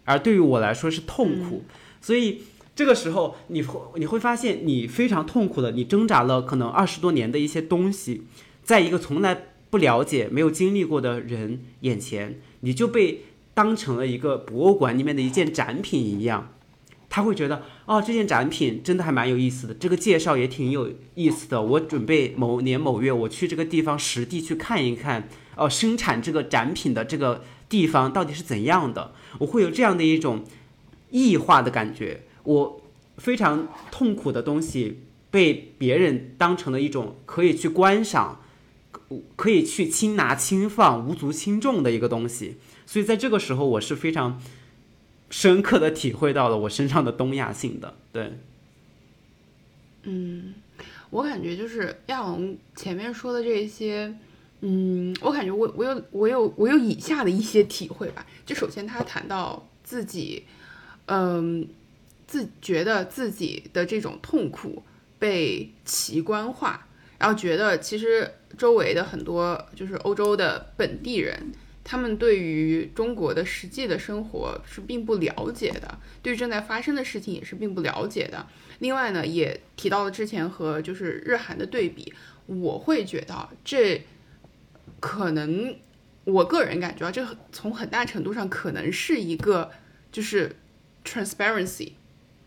[0.05, 1.63] 而对于我来说是痛苦。
[2.01, 2.41] 所以
[2.75, 8.23] 这个时候，你会你会发现，你非常痛苦的，你挣扎了可能二十多年的一些东西，
[8.63, 9.39] 在一个从来
[9.69, 13.21] 不了解、没有经历过的人眼前，你就被
[13.55, 16.51] 当成了一个博物馆里面的一件展品一样。
[17.07, 21.61] 他会觉得，哦，这件展品真的还蛮有意思的，这个介绍也挺有意思的。
[21.61, 25.29] 我准备某年某月我去这个地方实地去看一看。
[25.55, 29.13] 哦，生产这个展品的这个地方到底是怎样的？
[29.39, 30.43] 我会有这样的一种
[31.09, 32.23] 异化的感觉。
[32.43, 32.81] 我
[33.17, 34.99] 非常痛苦的东西
[35.31, 38.41] 被别人当成了一种可以去观赏、
[39.37, 42.57] 可以去轻拿轻放、无足轻重的一个东西。
[42.85, 44.41] 所以在这个时候，我是非常
[45.29, 47.95] 深刻的体会到了我身上的东亚性的。
[48.11, 48.33] 对，
[50.03, 50.53] 嗯，
[51.09, 54.15] 我感觉就是亚龙前面说的这些。
[54.61, 58.25] 嗯，我感觉我我有我有我有以下的一些体会吧。
[58.45, 60.43] 就首先他谈到自己，
[61.07, 61.67] 嗯，
[62.25, 64.81] 自觉得自己的这种痛苦
[65.19, 66.87] 被奇观化，
[67.19, 71.51] 然后觉得其实周围的很多就是欧洲的本地人，
[71.85, 78.45] 他们对于中国的实际的生活是并不了解的，对于正在发生的事情也是并不了解的。
[78.79, 82.11] 另外呢，也提到了之前和就是日韩的对比，
[82.47, 84.01] 我会觉得这。
[84.99, 85.75] 可能
[86.23, 89.69] 我个人感觉啊，这从很大程度上可能是一个
[90.11, 90.55] 就是
[91.03, 91.91] transparency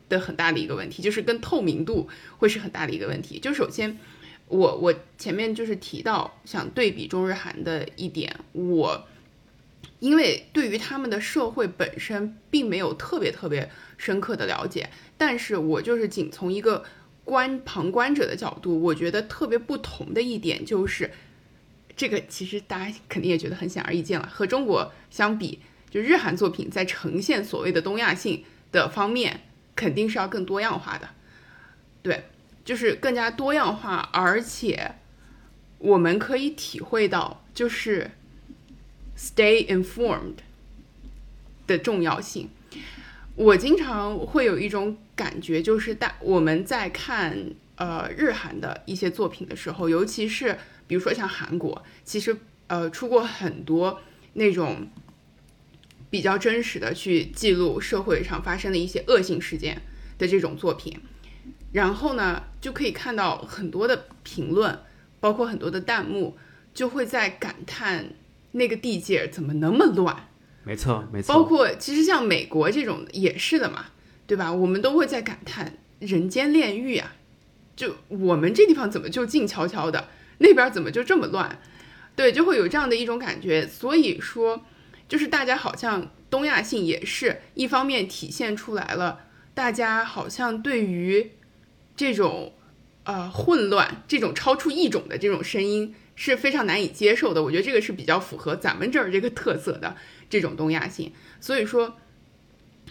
[0.09, 2.09] 的很大的一个问题，就是跟透明度
[2.39, 3.39] 会是很大的一个问题。
[3.39, 3.99] 就首先，
[4.47, 9.07] 我我前面就是提到想对比中日韩的一点，我
[10.01, 16.85] 因为对于他们的社会本身并没有特别特别深刻的了解，但是我就是仅从一个
[17.25, 21.11] 观旁观者的角度，我觉得特别不同的一点就是，
[21.97, 29.41] 这个其实大家肯定也觉得很显而易见了，和中国相比，就日韩作品在呈现所谓的东亚性的方面，
[29.75, 31.09] 肯定是要更多样化的，
[32.03, 32.25] 对，
[32.65, 34.95] 就是更加多样化，而且
[35.79, 38.13] 我们可以体会到就是。
[39.19, 40.37] Stay informed
[41.67, 42.49] 的重要性，
[43.35, 47.37] 我经常会有一种感觉，就是大我们在看
[47.75, 50.57] 呃日韩的一些作品的时候，尤其是
[50.87, 52.37] 比如说像韩国，其实
[52.69, 54.01] 呃出过很多
[54.35, 54.87] 那种
[56.09, 59.83] 比较真实的去记录社会上发生的一些恶性事件
[60.17, 60.97] 的这种作品，
[61.73, 64.79] 然后呢就可以看到很多的评论，
[65.19, 66.39] 包括很多的弹幕，
[66.73, 68.11] 就会在感叹。
[68.59, 70.29] 那个地界怎么那么乱？
[70.65, 71.35] 没错，没错。
[71.35, 73.87] 包括其实像美国这种也是的嘛，
[74.27, 74.53] 对吧？
[74.53, 77.15] 我们都会在感叹人间炼狱啊，
[77.75, 81.59] 就我们这地方怎么就静悄悄的，那边怎么就这么乱？
[82.15, 83.67] 对，就会有这样的一种感觉。
[83.67, 84.63] 所以说，
[85.09, 89.21] 就是大家好像东亚性也是一方面体现出来了，
[89.55, 91.31] 大家好像对于
[91.97, 92.53] 这种
[93.05, 95.95] 呃混乱、这种超出异种的这种声音。
[96.21, 99.97] 是非常难以接受的，我觉得这个是比较符合咱们这儿这个特色的
[100.29, 101.97] 这种东亚性，所以说，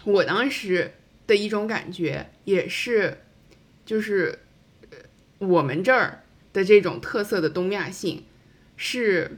[0.06, 0.94] 我当时
[1.28, 3.18] 的一种感觉也是，
[3.86, 4.40] 就是
[5.40, 6.24] 我们这儿
[6.54, 8.24] 的这种特色的东亚性，
[8.78, 9.38] 是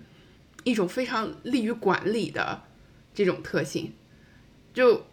[0.66, 2.62] 一种非常利于管理的
[3.16, 3.94] 这种特性，
[4.72, 5.08] 就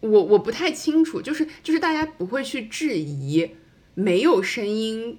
[0.00, 3.52] 我我不太清楚，就是就是大家不会去质疑
[3.94, 5.18] 没有声音。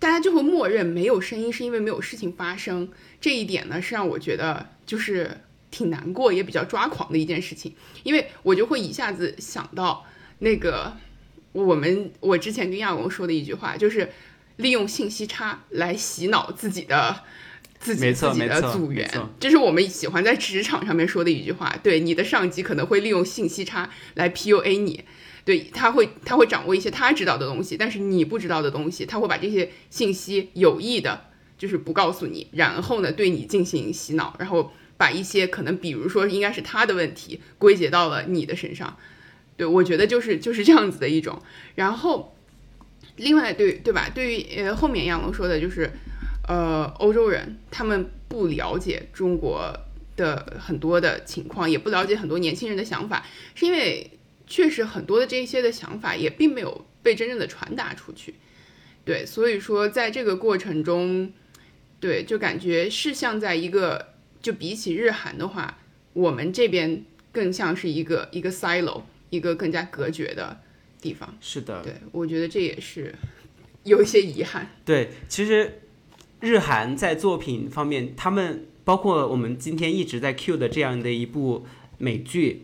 [0.00, 2.88] 大家就会默认没有声音是因为没有事情发生，
[3.20, 10.06] 这一点呢是让我觉得就是挺难过也比较抓狂的一件事情，因为我就会一下子想到
[10.38, 10.96] 那个
[11.52, 14.10] 我们我之前跟亚龙说的一句话，就是
[14.56, 17.22] 利用信息差来洗脑自己的
[17.78, 19.06] 自己自己的组员，
[19.38, 21.78] 这是我们喜欢在职场上面说的一句话。
[21.82, 25.04] 对你的上级可能会利用信息差来 PUA 你。
[25.44, 31.24] 对他会，他会掌握一些他知道的东西，但是你不知道的东西，他会把这些信息有意的，
[31.56, 38.96] 就是不告诉你，然后呢，对你进行洗脑，然后把一些可能，比如说应该是他的问题，归结到了你的身上。
[39.56, 41.40] 对我觉得就是就是这样子的一种。
[41.74, 42.36] 然后，
[43.16, 44.10] 另外对对吧？
[44.14, 45.90] 对于呃后面杨龙说的就是，
[46.46, 49.74] 呃欧洲人他们不了解中国
[50.16, 54.10] 的很多的情况，也不了解很多年轻人的想法，是因为。
[54.50, 58.34] 确实很多的这些的想法也并没有被真正的传达出去，
[59.04, 61.32] 对，所以说在这个过程中，
[62.00, 65.78] 对，就感觉是像在一个，就比起日韩的话，
[66.14, 70.60] 我们这边更像是一个一个 silo，一个更加隔绝的
[71.00, 71.32] 地方。
[71.40, 73.14] 是的，对，我觉得这也是
[73.84, 74.74] 有一些遗憾。
[74.84, 75.80] 对，其实
[76.40, 81.64] 日韩在作品方面，他们包括我们今天一直在 Q 的这样的一部
[81.98, 82.62] 美剧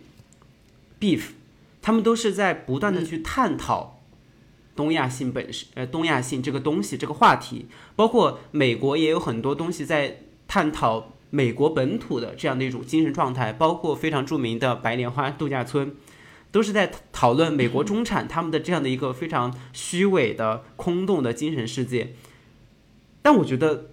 [1.01, 1.21] 《Beef》。
[1.87, 4.01] 他们都是在不断的去探讨
[4.75, 15.95] 东亚性本身，呃，东亚性这个东西这个话题，包括美国也有很多东西在探讨美国本土的这样的一种精神状态，包括非常著名的白莲花度假村，
[16.51, 22.17] 都是在讨论美国中产他们的这样的一个非常虚伪的空洞的精神世界。
[23.23, 23.91] 但我觉得，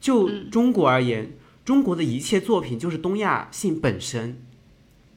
[0.00, 4.40] 就中国而言，中国的一切作品就是东亚性本身。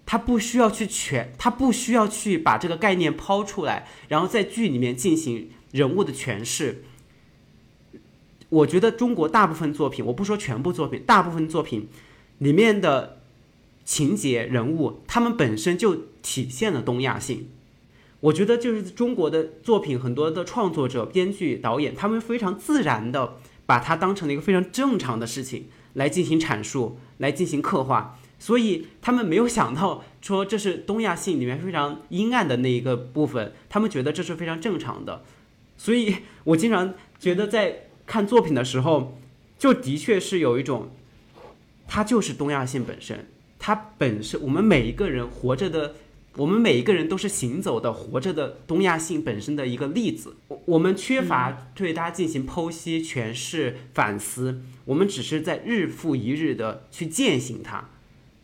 [0.07, 6.85] 他不需要去诠，他不需要去把这个概念抛出来，然后在剧里面进行人物的诠释。
[8.47, 11.89] 我觉得中国大部分作品，我不说全部作品，大部分作品
[12.37, 13.19] 里面的
[13.83, 17.49] 情节人物，他们本身就体现了东亚性。
[18.21, 23.35] 我觉得就是中国的作品，很多的创作者、编剧、导演，他们非常自然的
[23.65, 28.17] 把它当成了一个非常正常的事情来进行阐述，来进行刻画。
[28.39, 35.23] 所以他们没有想到说这是东亚性里面非常阴暗的那一个部分，他们觉得这是非常正常的。
[35.75, 39.19] 所以我经常觉得在看作品的时候，
[39.57, 40.91] 就的确是有一种，
[41.87, 43.27] 它就是东亚性本身，
[43.59, 45.95] 它本身我们每一个人活着的，
[46.35, 50.35] 我们每一个人都是行走的活着的东亚性本身的一个例子。
[50.47, 57.89] 我我们缺乏对它进行剖析、诠释、反思，我们只是在日复一日的去践行它。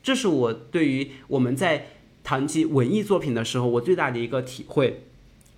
[0.03, 1.87] 这是我对于我们在
[2.23, 5.05] 谈及文艺作品的时候，我最大的一个体会。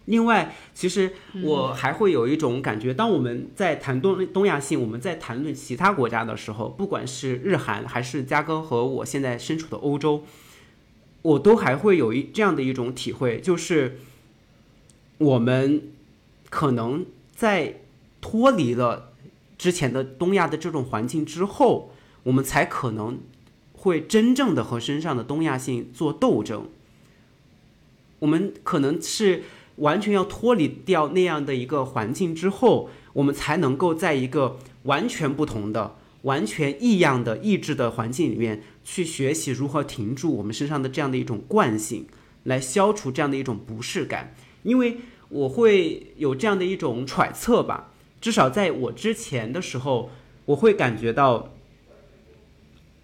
[0.06, 10.24] 另外，其实我还会有一种感觉，当我们在谈东东亚性，我们在谈论其他国家的时候，不管是日韩还是嘉哥和我现在身处的欧洲，
[11.24, 13.98] 我都还会有一这样的一种体会，就是
[15.18, 15.82] 我们
[16.52, 17.04] 可能
[17.36, 17.82] 在
[18.22, 19.12] 脱离了
[19.58, 21.92] 之前的东亚的这种环境之后，
[22.22, 23.18] 我们才可能
[23.86, 26.68] 会真正的和身上的东亚性做斗争。
[28.20, 29.44] 我们可能是。
[29.80, 42.06] 完全要脱离掉那样的一个环境之后，我们才能够在一个完全不同的、完全异样的意志的环境里面去学习如何停住我们身上的这样的一种惯性，
[42.44, 44.34] 来消除这样的一种不适感。
[44.64, 50.10] 因为我会有这样的一种揣测吧，至少在我之前的时候，
[50.46, 51.50] 我会感觉到，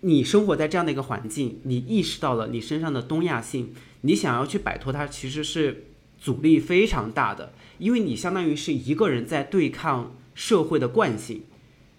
[0.01, 5.85] 你生活在这样的一个环境，你意识到了你身上的东亚性，你想要去摆脱它，其实是。
[6.23, 11.41] 阻力非常大的，因为你相当于是一个人在对抗社会的惯性，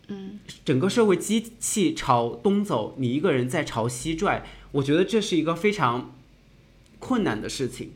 [0.07, 6.14] 嗯，整个社会机器朝东走，你一个人在朝西拽，我觉得这是一个非常
[7.00, 7.90] 困难的事情，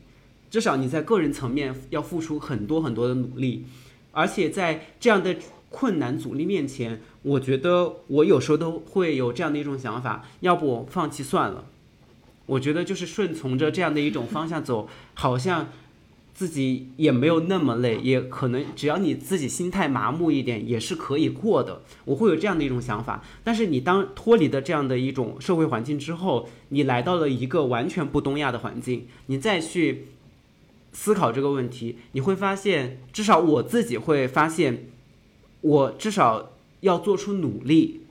[0.51, 3.65] 至少你在个人层面要付出很多很多的努力，
[4.11, 5.37] 而且在这样的
[5.77, 11.67] 困难阻力面前，我觉得我有时候都会有这样的一种想法，要不放弃算了，
[12.47, 15.69] 我觉得就是顺从着这样的一种方向走，好像。
[16.39, 21.81] 自己也没有那么累，也可能只要你自己心态麻木一点，也是可以过的。
[22.05, 23.25] 我会有这样的一种想法。
[23.43, 30.09] 但是你当脱离的这样的一种社会环境之后，你来到了一个完全不东亚的环境，你再去
[30.93, 34.91] 思考这个问题，你会发现，至少我自己会发现，
[35.67, 38.03] 我至少要做出努力。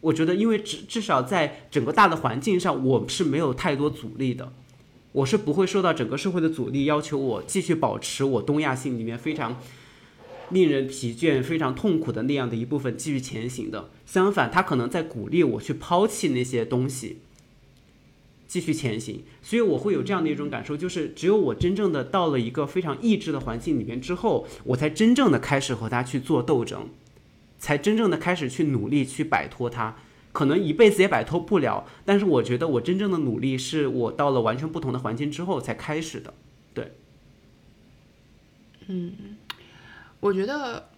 [0.00, 4.52] 我觉得，因为至至少在整个大的环境上，我是没有太多阻力的。
[5.12, 9.60] 我是不会受到整个社会的阻力，要求我继续保持我东亚性里面非常
[10.50, 13.90] 令人疲倦、非常痛苦的那样的一部分继续前行的。
[14.06, 17.18] 相反，他可能在鼓励我去抛弃那些东西，
[18.50, 19.22] 继续前行。
[19.40, 26.88] 所以我会有这样的一种感受，就是只有我真正的到了一个非常抑制的环境里面之后，我才真正的开始和他去做斗争，
[27.60, 29.96] 才真正的开始去努力去摆脱他。
[30.32, 36.34] 可能一辈子也摆脱不了，但是我觉得我真正的努力是我到了完全不同的环境之后才开始的，
[36.74, 36.92] 对。
[38.88, 39.36] 嗯，
[40.18, 40.88] 我觉得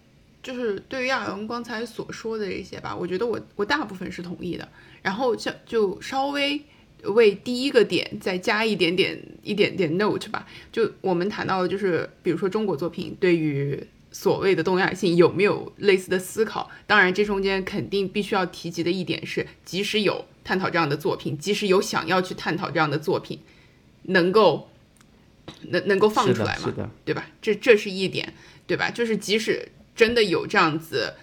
[0.43, 4.67] 就是对于亚文刚才所说的这些吧，我觉得我我大部分是同意的。
[5.03, 6.63] 然后就就稍微
[7.05, 10.47] 为第一个点再加一点点一点点 note 吧。
[10.71, 13.87] 就我们谈到的就是，比如说中国作品对于。
[14.15, 16.71] 所谓的东亚性有没有类似的思考？
[16.87, 23.39] 当然，这中间肯定必须要提及的一点是，即使有探讨这样的作品，即使有想要去探讨这样的作品，
[24.03, 24.69] 能够
[25.63, 26.91] 能能够放出来吗？
[27.07, 27.27] 对吧？
[27.41, 28.35] 这这是一点，
[28.67, 28.91] 对吧？
[28.91, 31.15] 就是即使真的有这样子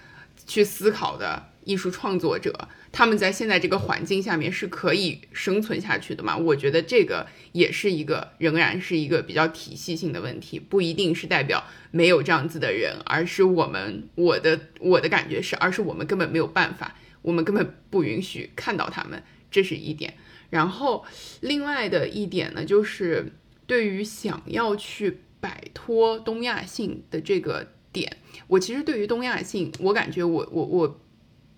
[0.47, 2.67] 去思考的艺术创作者。
[2.91, 6.35] 他们在现在这个环境下面是可以生存下去的吗？
[6.35, 20.15] 我觉得这个也是一个，仍然是一个比较体系性的问题，不一定是代表没有这样子的人，而是我们，我的我的感觉是，而是我们根本没有办法，我们根本不允许看到他们，这是一点。
[20.49, 21.05] 然后
[21.41, 23.33] 另外的一点呢，就是
[23.67, 30.99] 对于想要去摆脱东亚性的这个点，我其实对于东亚性，我感觉我我我。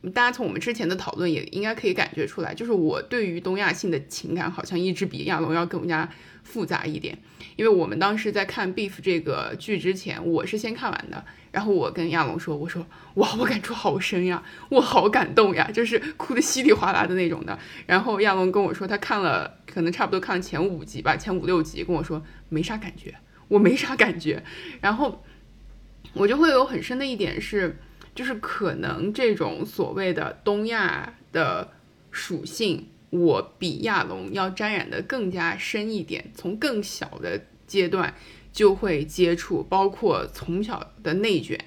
[0.09, 6.09] 大家从我们之前的讨论也应该可以感觉出来，就是我对于东亚性的情感好像一直比亚龙要更加
[6.43, 7.15] 复杂一点。
[7.55, 12.83] 因为我们当时在看《Beef》这个剧之前，我是先看完的，然后我跟亚龙说：“我说
[13.15, 23.13] 哇，我感触好深呀，我好感动呀，就是哭的稀里哗啦的那种的。”然后亚龙跟我说，他看了可能差不多看了前五集吧，前五六集，跟我说没啥感觉，
[23.49, 24.43] 我没啥感觉。
[24.79, 25.23] 然后
[26.13, 27.77] 我就会有很深的一点是。
[28.13, 31.71] 就是可能这种所谓的东亚的
[32.11, 36.31] 属性，我比亚龙要沾染的更加深一点。
[36.35, 38.13] 从更小的阶段
[38.51, 41.57] 就会接触，包括从小的内卷，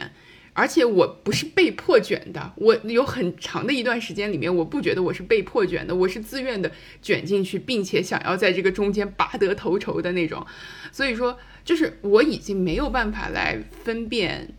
[0.53, 2.53] 而且我不是被迫卷的。
[2.57, 6.70] 我有很长的一段时间里面，我不觉得我是被迫卷的，我是自愿的
[7.01, 10.47] 卷进去，并且想要在这个中间拔得头筹的那种。
[10.92, 14.55] 所以说，就是我已经没有办法来分辨。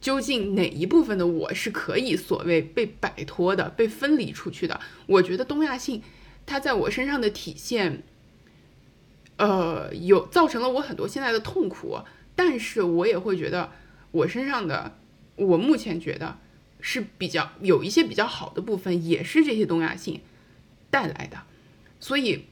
[0.00, 4.80] 究竟哪一部分的我是可以所谓被摆脱的、被分离出去的？
[5.06, 6.02] 我觉得东亚性，
[6.46, 8.02] 它在我身上的体现，
[9.36, 11.98] 呃，有造成了我很多现在的痛苦。
[12.34, 13.72] 但是我也会觉得，
[14.12, 14.96] 我身上的，
[15.36, 16.38] 我目前觉得
[16.80, 20.20] 是比较有一些比较好的部分，也是这些东亚性
[20.90, 21.42] 带来的。
[21.98, 22.44] 所以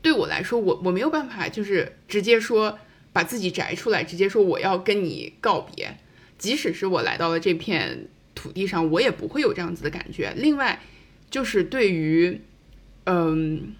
[0.00, 2.78] 对我来说，我我没有办法就是直接说。
[3.12, 5.98] 把自己摘出来，直接说我要跟你告别。
[6.40, 10.32] 即使是我来到了这片土地上，我也不会有这样子的感觉。
[10.36, 10.80] 另外，
[11.30, 12.40] 就是对于，
[13.04, 13.74] 嗯，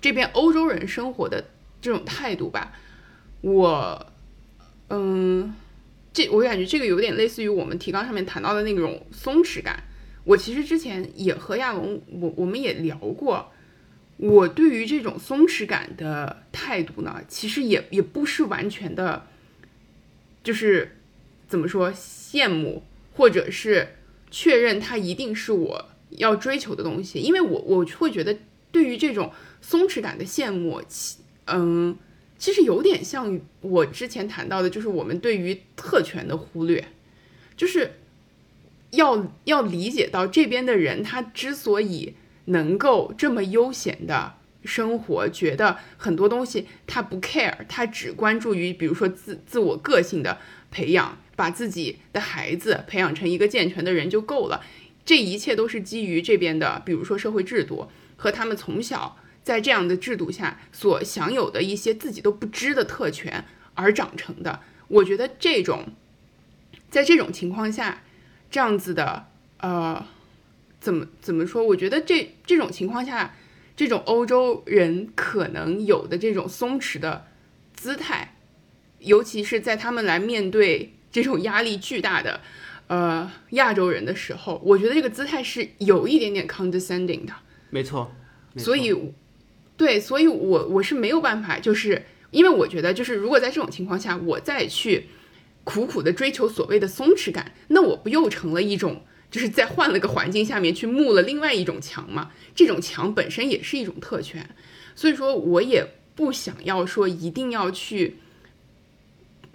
[0.00, 1.44] 这边欧洲人生活的
[1.82, 2.72] 这种态度吧，
[3.40, 4.06] 我，
[4.90, 5.52] 嗯，
[6.12, 9.82] 这我感觉这个有点类似于我们提纲上面谈到的那种松弛感。
[10.22, 13.52] 我其实之前也和亚龙，我我们也聊过，
[14.16, 19.26] 我对于这种松弛感的态度呢，其实也也不是完全的，
[20.44, 20.96] 就是
[21.46, 22.82] 怎么说羡慕，
[23.14, 23.96] 或者是
[24.30, 28.36] 确认它一定是我要追求的东西，因为我我会觉得
[28.70, 31.96] 对于这种松弛感的羡慕，其嗯，
[32.38, 36.88] 其实有点像我之前谈到的，就是我们对于特权的忽略，
[37.56, 37.92] 就是。
[38.92, 42.14] 要要理解到这边的人，他之所以
[42.46, 44.34] 能够这么悠闲的
[44.64, 50.38] 生活，觉得很多东西他不 care，他只关注于比如说自自我个性的
[50.76, 54.62] 培养，把自己的孩子培养成一个健全的人就够了。
[55.06, 64.60] 这一切都是基于这边的，比如说社会制度和他们从小在这样的制度下所享有的一些自己都不知的特权而长成的。
[64.88, 65.94] 我觉得这种，
[66.90, 68.02] 在这种情况下。
[68.48, 69.26] 这样子的，
[69.58, 70.06] 呃，
[70.80, 71.64] 怎么怎么说？
[71.64, 73.34] 我觉得这这种情况下，
[73.76, 77.26] 这种欧洲人可能有的这种松弛的
[77.74, 78.35] 姿态，
[79.00, 82.40] 尤其是在他们来面对这种压力巨大的，
[82.86, 87.32] 呃，亚洲人的时候，我觉得这个姿态是有一点点 condescending 的。
[87.70, 88.12] 没错。
[88.56, 88.94] 所以，
[89.76, 95.08] 对，所以我我是没有办法，就是因为我觉得，就是如果在这种情况下，我再去。
[95.68, 102.30] 苦苦的追求所谓的松弛感，那我不又成了一种，就是在换了个环境下面去木了另外一种墙吗？
[102.54, 104.48] 这种墙本身也是一种特权，
[104.94, 105.84] 所以说我也
[106.14, 108.18] 不想要说一定要去，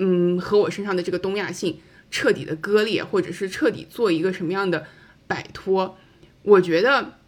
[0.02, 1.80] 嗯，和我身上的这个东亚性
[2.10, 4.88] 彻底的割裂，或者是彻底做一个什么样的
[5.28, 5.98] 摆脱。
[6.42, 7.20] 我觉得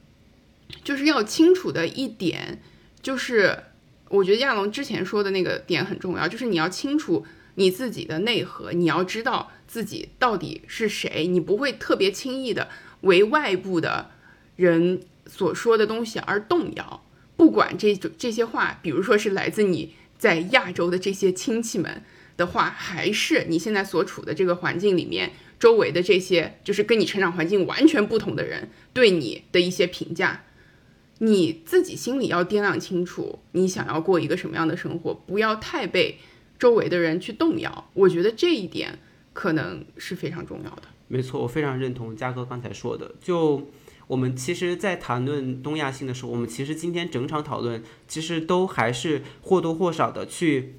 [0.83, 2.61] 就是要清楚的一点，
[3.01, 3.65] 就是
[4.09, 7.25] 我觉得亚龙之前说的那个点很重要，就是你要清楚。
[7.55, 12.67] 你自己的内核，你要知道自己到底是谁，你不会特别轻易的
[13.01, 14.09] 为外部的
[14.55, 17.05] 人所说的东西而动摇。
[17.37, 22.03] 不管这种这些话，比如说是来自你在亚洲的这些亲戚们
[22.37, 30.43] 的话，还是你现在所处的这个环境里面周围的这些就是跟你成长环境完全不同的人对你的一些评价，
[31.19, 36.19] 你自己心里要掂量清楚，你想要过一个什么样的生活，不要太被。
[36.59, 38.97] 周围的人去动摇，我觉得这一点
[39.33, 40.83] 可能是非常重要的。
[41.09, 43.15] 没错，我非常认同嘉哥刚才说的。
[43.19, 43.69] 就
[44.07, 50.75] 我们其实，在谈论东亚性的时候，我们其实今天整场讨论，其实都还是或多或少的去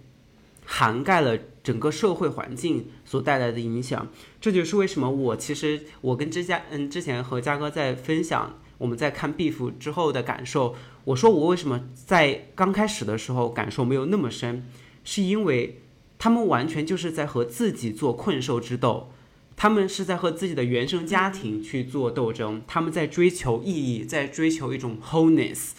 [0.64, 4.08] 涵盖了整个社会环境所带来的影响。
[4.40, 14.66] 这就是为什么我其实我跟之家嗯之前和嘉哥在分享我们在看 Beef 之后的感受，我说我为什么在刚开始的时候感受没有那么深。
[15.06, 15.82] 是因为
[16.18, 19.12] 他们完全就是在和自己做困兽之斗，
[19.54, 25.72] 他们是在和自己的原生家庭去做斗争，他们在追求意义，在追求一种 wholeness，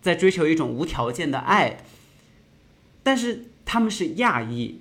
[0.00, 1.84] 在追求一种无条件的爱。
[3.02, 4.80] 但是他们是亚裔，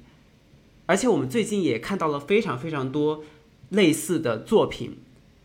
[0.85, 3.23] 而且我们最近也看到了非常非常多
[3.69, 4.97] 类似的作品，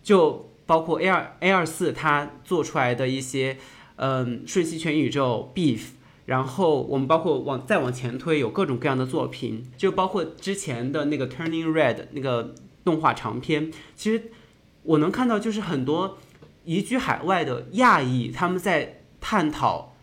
[0.03, 3.59] 就包括 A 二 A 二四他做出来的一些，
[3.97, 5.81] 嗯，瞬息全宇宙 Beef。
[6.27, 12.53] 然后我们包括往再往前推，有各种各样的作品，就包括之前的那个 Turning Red 那个
[12.85, 13.71] 动画长片。
[13.95, 14.33] 其实
[14.83, 16.19] 我能看到，就是很多
[16.65, 19.95] 移居海外的亚裔，他们在探讨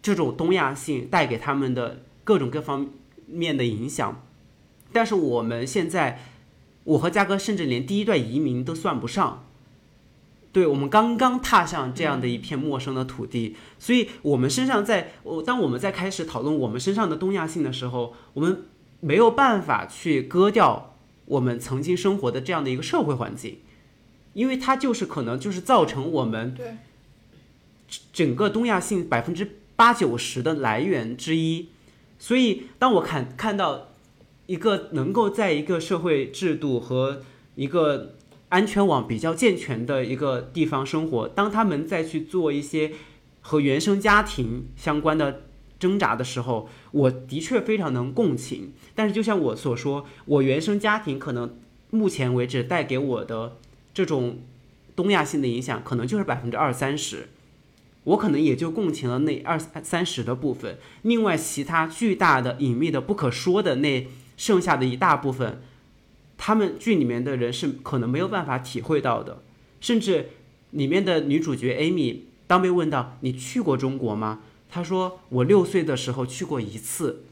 [0.00, 2.88] 这种东亚性带给他们的各种各方
[3.26, 4.22] 面的影响。
[4.92, 6.20] 但是我们现在，
[6.84, 9.46] 我和嘉哥甚至连第一段移民都算不上。
[10.52, 18.64] 对我们刚刚踏上这样的一片陌生的土地，所以我们身上在我当我们在开始讨论我们身上的东亚性的时候，我们
[19.00, 20.94] 没有办法去割掉
[21.24, 23.60] 我们曾经生活的这样的一个社会环境，
[24.34, 26.54] 因为它就是可能就是造成我们
[28.12, 31.68] 整个东亚性百分之八九十的来源之一。
[32.22, 33.88] 所以当我看看到
[34.46, 37.22] 一个能够在一个社会制度和
[37.56, 38.14] 一个。
[38.52, 42.92] 安全网比较健全的一个地方生活，当他们再去做一些
[43.40, 45.44] 和原生家庭相关的
[45.78, 48.74] 挣扎的时候，我的确非常能共情。
[48.94, 51.56] 但是，就像我所说，我原生家庭可能
[51.88, 53.56] 目前为止带给我的
[53.94, 54.40] 这种
[54.94, 57.30] 东亚性的影响，可能就是百分之二三十。
[58.04, 65.62] 我可能也就共情了那二三十的部分，另外其他巨大的、隐秘的、不可说的那剩下的一大部分，
[66.36, 69.42] 他们剧里面的人是可能没有办法体会到的。
[69.80, 70.30] 甚至
[70.70, 77.24] 里面的女主角 Amy 当被问到“你去过中国吗？”她说：“我六岁的时候去过一次。”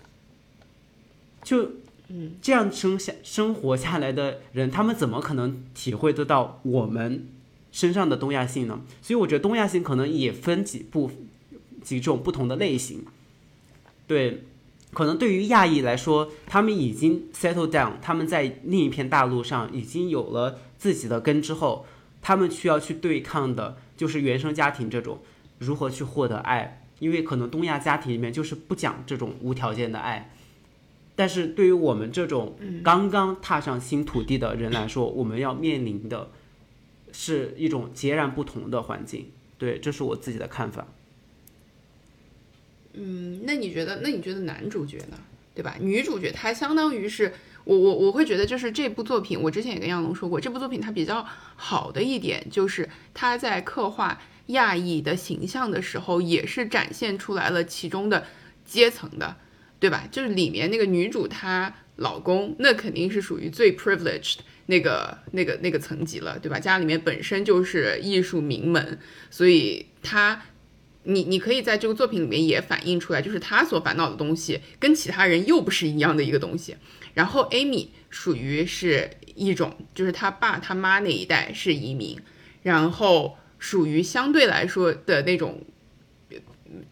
[1.43, 1.71] 就
[2.09, 7.29] 嗯，这样生下生活下来的人，他们怎么可能体会得到我们？
[7.73, 8.81] 身上的东亚性呢？
[9.01, 11.11] 所以我觉得东亚性可能也分几部
[11.83, 13.05] 几种不同的类型。
[14.07, 14.43] 对，
[14.93, 21.87] 可能对于亚裔来说，他们已经 settle down，他们在另一片大陆上已经有了自己的根之后，
[22.21, 25.21] 他们需要去对抗的就是原生家庭这种
[25.59, 30.35] 如何去获得爱，因为可能东亚家庭里面就是不讲这种无条件的爱。
[31.15, 36.31] 但是对于我们这种刚刚踏上新土地的人来说，我们要面临的。
[37.13, 40.87] 是一种截然不同的环境，对，这是我自己的看法。
[42.93, 44.01] 嗯，那你觉得？
[44.03, 45.19] 那你觉得男主角呢？
[45.55, 45.77] 对吧？
[45.81, 47.33] 女主角她相当于是
[47.65, 58.27] 我我我会觉得就是这部作品，我之前也跟杨龙说过，这部作品它比较好的一点就是它在刻画亚裔的形象的时候，也是展现出来了其中的
[58.65, 59.37] 阶层的，
[59.79, 60.09] 对吧？
[60.11, 64.41] 就是里面那个女主她老公，那肯定是属于最 privileged。
[64.67, 66.57] 那个、那个、那个层级了，对吧？
[66.57, 70.43] 家里面本身就是艺术名门，所以他，
[71.03, 76.77] 你你可以在这个作品里面也反映出来，就是他所烦恼的东西跟其他人又不是一样的一个东西。
[77.15, 82.17] 然后 Amy 属于是一种，就是他爸他妈那一代是移民，
[82.63, 85.65] 然后属于相对来说的那种，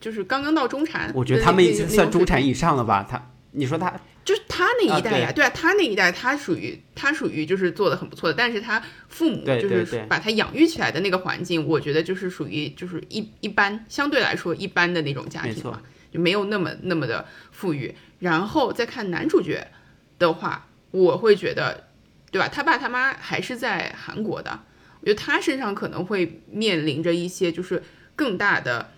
[0.00, 1.12] 就是刚刚到中产。
[1.14, 3.06] 我觉得他们已经算中产以上了吧？
[3.08, 4.00] 他，你说他。
[4.28, 15.80] 就是他那一代呀，对啊，他那一代，他属于他属于就是做的很不错的，但是他父母就是把他养育起来的那个环境，我觉得就是属于就是一一般，相对来说一般的那种家庭嘛，
[16.12, 17.94] 就没有那么那么的富裕。
[18.18, 19.66] 然后再看男主角
[20.18, 21.84] 的话，我会觉得，
[22.30, 22.48] 对吧？
[22.48, 24.60] 他爸他妈还是在韩国的，
[25.00, 27.82] 我觉得他身上可能会面临着一些就是
[28.14, 28.90] 更大的，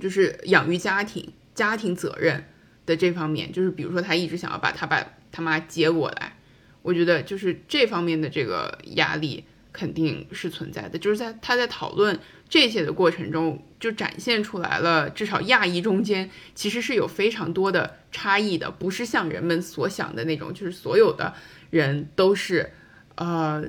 [0.00, 2.48] 就是养育家庭、家庭责任。
[2.86, 6.36] 的这方面，就是比如说他一直想要把他爸他妈接过来，
[6.82, 10.98] 我觉得就是这方面的这个压力肯定是存在的。
[10.98, 12.18] 就是在他在讨论
[12.48, 21.34] 这些的过程中，就展现出来了，至少亚裔中间其实是有非常多的差异的，不是像人们所想的那种，就是所有的
[21.70, 22.70] 人都是，
[23.14, 23.64] 呃，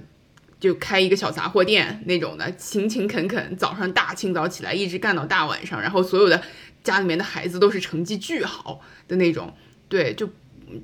[0.59, 6.43] 就开一个小杂货店那种的，勤勤恳恳，早上大清早起来一直干到大晚上，然后所有的。
[6.85, 9.51] 家里面的孩子都是成绩巨好的那种，
[9.89, 10.29] 对，就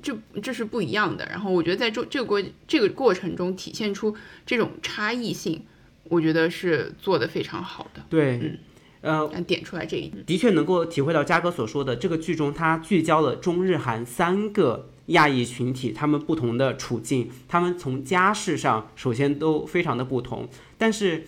[0.02, 1.24] 就这是不一样的。
[1.26, 5.64] 然后我觉得在这这个过这个过程中体现出这种差异性，
[6.04, 8.04] 我觉得是做的非常好的。
[8.10, 8.58] 对，
[9.02, 21.24] 嗯，呃，点出来这一点，的确能够体会到嘉哥所说的这个剧中，它聚焦了中日韩三个亚裔群体，他们不同的处境，他们从家世上首先都非常的不同，但是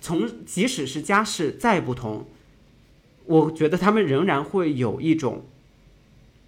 [0.00, 2.28] 从即使是家世再不同。
[3.26, 5.44] 我觉得他们仍然会有一种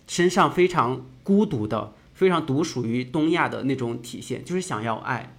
[0.06, 5.36] 身上非常孤独的、非常独属于东亚的那种体现，就是想要爱，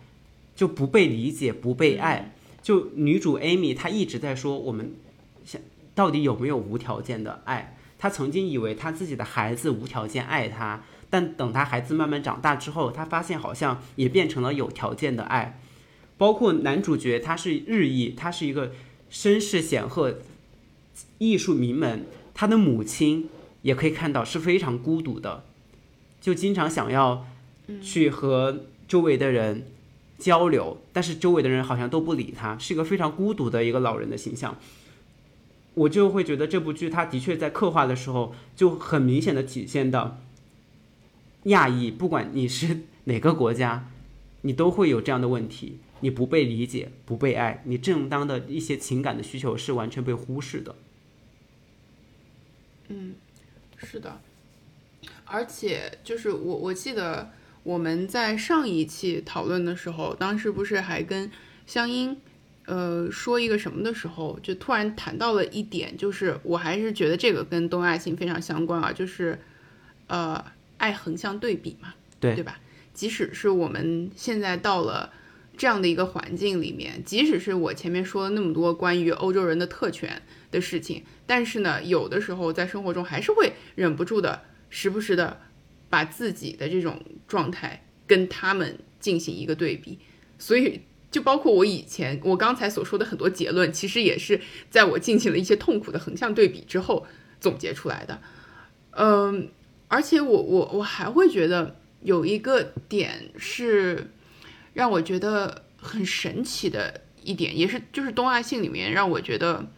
[0.56, 2.34] 就不被理解、不被爱。
[2.62, 4.94] 就女主 Amy，她一直在说我们
[5.46, 5.62] 想
[5.96, 7.78] 到底有没有无条件的爱？
[7.98, 15.60] 她曾经以为她自己的孩子无条件爱她，但等她孩子慢慢长大之后，她发现好像也变成了有条件的爱。
[16.18, 18.74] 包括男主角，他是日裔，他是一个
[19.10, 20.20] 身世显赫。
[21.20, 23.30] 艺术名门，他的母亲
[23.62, 25.44] 也可以看到是非常孤独的，
[26.20, 27.28] 就经常想要
[27.82, 29.68] 去和周围的人
[30.18, 34.58] 交流，但是周围的人好像都不理他，是一个非常孤独的一个老人的形象。
[35.76, 40.18] 我就会觉得这部剧，它的确在刻画的时候就很明显的体现到
[41.44, 43.90] 亚裔，不管你是哪个国家，
[44.42, 50.76] 你都会有这样的问题，你不被理解，不被爱，你正当的一些情感的需求是完全被忽视的。
[52.90, 53.16] 嗯，
[53.78, 54.20] 是的，
[55.26, 57.32] 而且就是我我记得
[57.64, 61.32] 我们在上一期讨论的时候，当时不是还跟
[61.68, 62.20] 香音
[62.66, 69.38] 呃说一个什么的时候，就突然谈到了一点，就是我还是觉得这个跟东亚性非常相关啊，就是
[70.08, 70.44] 呃
[70.78, 72.60] 爱横向对比嘛，对对吧？
[72.96, 75.14] 即使是我们现在到了
[75.56, 80.22] 这样的一个环境里面，即使是我前面说了那么多关于欧洲人的特权。
[80.52, 85.40] 的事情，但是呢，有的时候在生活中还是会忍不住的，时不时的
[85.90, 90.00] 把自己的这种状态跟他们进行一个对比，
[90.38, 90.82] 所以
[91.12, 94.40] 就包括我以前我刚才所说的很多结论，其实也是
[94.70, 97.06] 在我进行了一些痛苦的横向对比之后
[97.40, 98.22] 总结出来的。
[98.92, 99.50] 嗯，
[99.88, 104.12] 而且我我我还会觉得有一个点是
[104.74, 109.72] 让我觉得很神奇的一点，也是就是东亚性里面让我觉得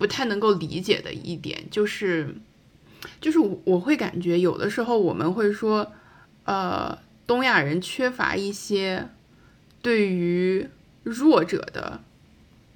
[0.00, 2.34] 不太能够理解的一点，就是
[3.20, 5.92] 就是我我会感觉有的时候我们会说，
[6.44, 9.10] 呃，东亚人缺乏一些。
[9.82, 10.68] 对于
[11.04, 12.02] 弱者的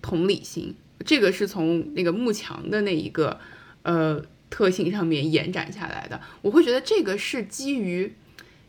[0.00, 3.38] 同理心，这个是从那个慕强的那一个
[3.82, 6.18] 呃特性上面延展下来的。
[6.40, 8.14] 我会觉得这个是基于，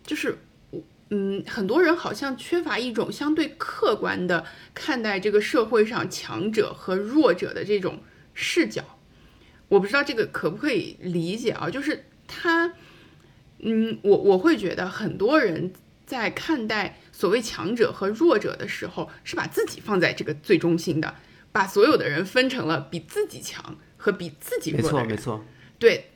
[0.05, 0.37] 就是
[1.11, 7.99] 嗯，很多人好像缺乏一种相对客观的看待这个社会上强者和弱者的这种
[8.35, 8.99] 视角。
[9.69, 11.67] 我不知道这个可不可以理解啊？
[11.71, 12.73] 就是他，
[13.57, 15.73] 嗯，我我会觉得很多人
[16.05, 16.99] 在看待。
[17.11, 21.15] 所谓强者和弱者的时候，是把自己放在这个最中心的，
[21.53, 25.07] 把所有的人分成了比自己强和比自己弱的人。
[25.07, 25.45] 没错，没错。
[25.79, 26.11] 对，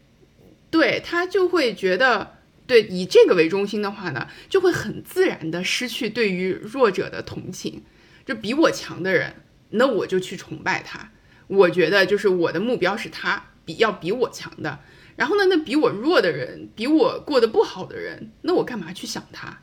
[0.70, 2.36] 对他就会觉得，
[2.68, 7.84] 对以这个为中心的话呢，就会很自然的失去对于弱者的同情。
[8.26, 9.36] 就比我强的人，
[9.70, 11.12] 那我就去崇拜他。
[11.50, 14.80] 我觉得就是我的目标是他比要比我强的。
[15.18, 19.60] 然后呢，那比我弱的人，比我过得不好的人，那我干嘛去想他？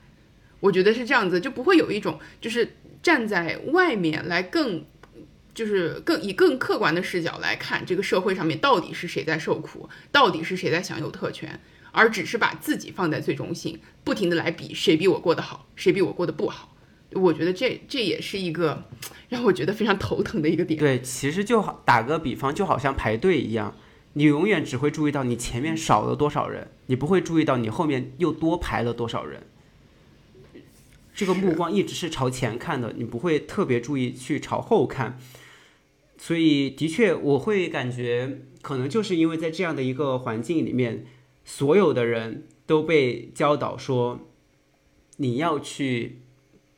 [0.60, 4.84] 我觉得是这样子，就不会有一种就是站在外面来更，
[5.54, 11.58] 就是更以更客观的视角来看这个社会上面到底是谁在受苦，到底是谁在享有特权，
[11.92, 16.75] 而只是把自己放在最中心，不停的来比谁比我过得好，谁比我过得不好。
[17.12, 18.84] 我觉得这这也是一个
[19.28, 20.78] 让我觉得非常头疼的一个点。
[20.78, 23.74] 对，其实就好打个比方，就好像排队一样，
[24.14, 29.42] 你永远只会注意到你前面少了多少人，你不会注意到你后面又多排了多少人。
[31.14, 35.18] 这个目光一直是朝前看的，你不会特别注意去朝后看，
[36.18, 41.06] 所以的确我会感觉，可能就是因为在这样的一个环境里面，
[41.44, 44.28] 所有的人都被教导说，
[45.16, 46.18] 你要去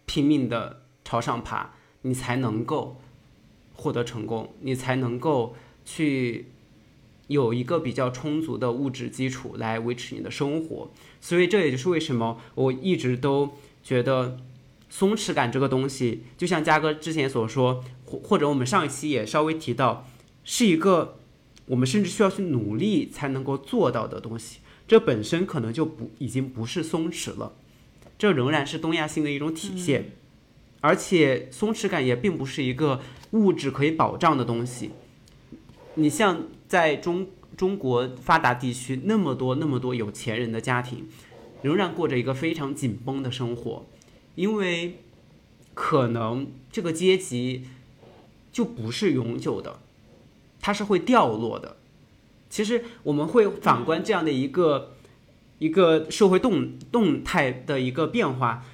[0.08, 3.00] 拼命的朝上爬，你才能够
[3.74, 5.54] 获得成功，你才能够
[5.84, 6.46] 去
[7.28, 10.90] 有一个比较充足的物质基础来维持你的生活，
[11.20, 13.52] 所以这也就是为什么我一直都。
[13.80, 14.36] 觉得
[14.90, 20.06] 松弛感这个东西，就像嘉哥之前所说，或或者我们上一期也稍微提到，
[20.44, 21.20] 是一个
[21.66, 24.58] 我们甚至需要去努力才能够做到的东西。
[24.86, 27.54] 这本身可能就不已经不是松弛了，
[28.18, 30.10] 这仍然是东亚性的一种体现。
[30.80, 33.00] 而且松弛感也并不是一个
[33.30, 34.90] 物质可以保障的东西。
[35.94, 41.06] 你像在中中国发达地区那么多那么多有钱人的家庭。
[41.60, 43.84] 仍然过着一个非常紧绷的生活，
[44.36, 45.00] 因为
[45.74, 47.64] 可能这个阶级
[48.52, 49.80] 就不是永久的，
[50.60, 51.78] 它是会掉落的。
[52.48, 54.94] 其实我们会反观这样的一个
[55.58, 58.64] 一个社会动动态的一个变化，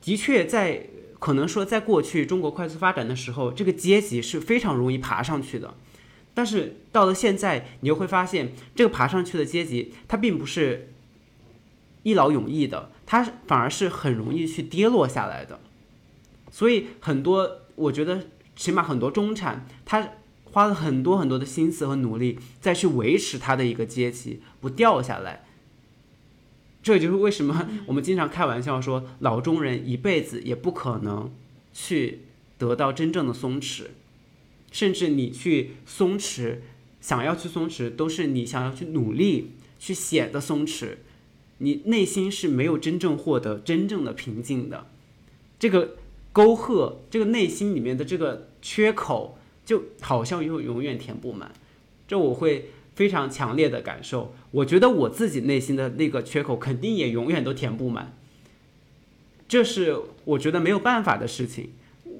[0.00, 0.86] 的确在
[1.18, 5.74] 可能说在过去中国快速发展的时候，这个阶级是非常容易爬上去的。
[6.34, 10.88] 但是到了现在，你又会发现，这个爬上去的阶级，它并不是。
[12.04, 15.60] 一劳永逸的，它反而是很容易去跌落下来的。
[16.50, 18.26] 所以很多，我觉得
[18.56, 20.08] 起码很多中产，他
[20.46, 25.44] 花了很多很多的心思和努力，再去维持他的一个阶级不掉下来。
[26.82, 31.32] 这也就是为什么我们经常开玩笑说，老中人一辈子也不可能
[31.72, 32.22] 去
[32.58, 33.84] 得到真正的松弛，
[34.72, 36.56] 甚至你去松弛，
[37.00, 40.96] 想要去松弛，都是你想要去努力去显得松弛。
[41.58, 44.88] 你内心是没有真正获得真正的平静的，
[45.60, 45.96] 这个
[46.32, 51.52] 沟壑，这个内心里面的这个缺口，就好像又永远填不满，
[52.08, 54.34] 这我会非常强烈的感受。
[54.50, 58.14] 我觉得我自己内心的那个缺口，肯定也永远都填不满。
[59.48, 61.70] 这是我觉得没有办法的事情。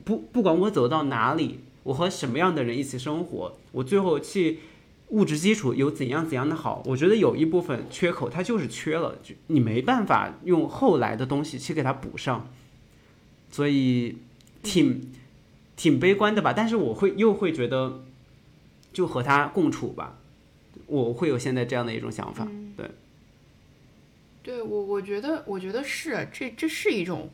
[0.04, 4.60] 不，不管我走到哪里，我和什么样的人一起生活，我最后去。
[5.08, 6.82] 物质基础有怎样怎样的好？
[6.86, 12.48] 我觉得有一部分缺口它就是缺了，就你没办法用后来的东西去给它补上，
[13.50, 14.16] 所以
[14.62, 15.12] 挺
[15.76, 16.54] 挺悲观的吧。
[16.56, 18.00] 但是我会又会觉得，
[18.94, 20.18] 就和他共处吧，
[20.86, 22.46] 我会有现在这样的一种想法。
[22.76, 22.90] 对，
[24.42, 27.30] 对我我觉得我觉得是这这是一种，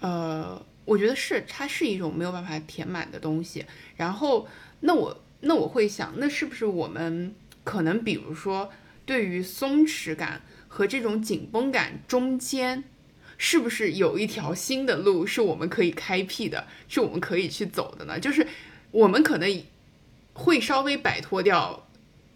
[0.00, 3.64] 呃，我觉得是它是一种没有办法填满的东西。
[3.96, 4.48] 然后
[4.80, 5.20] 那我。
[5.40, 7.32] 那我会想，那是不是我们
[7.62, 8.72] 可能，比如说，
[9.06, 12.82] 对于松弛感和这种紧绷感中间，
[13.36, 18.18] 是不是有一条新的路是我们可以开辟的，是我们可以去走的呢？
[18.18, 18.44] 就是
[18.90, 19.62] 我们可能
[20.32, 21.86] 会稍微摆脱掉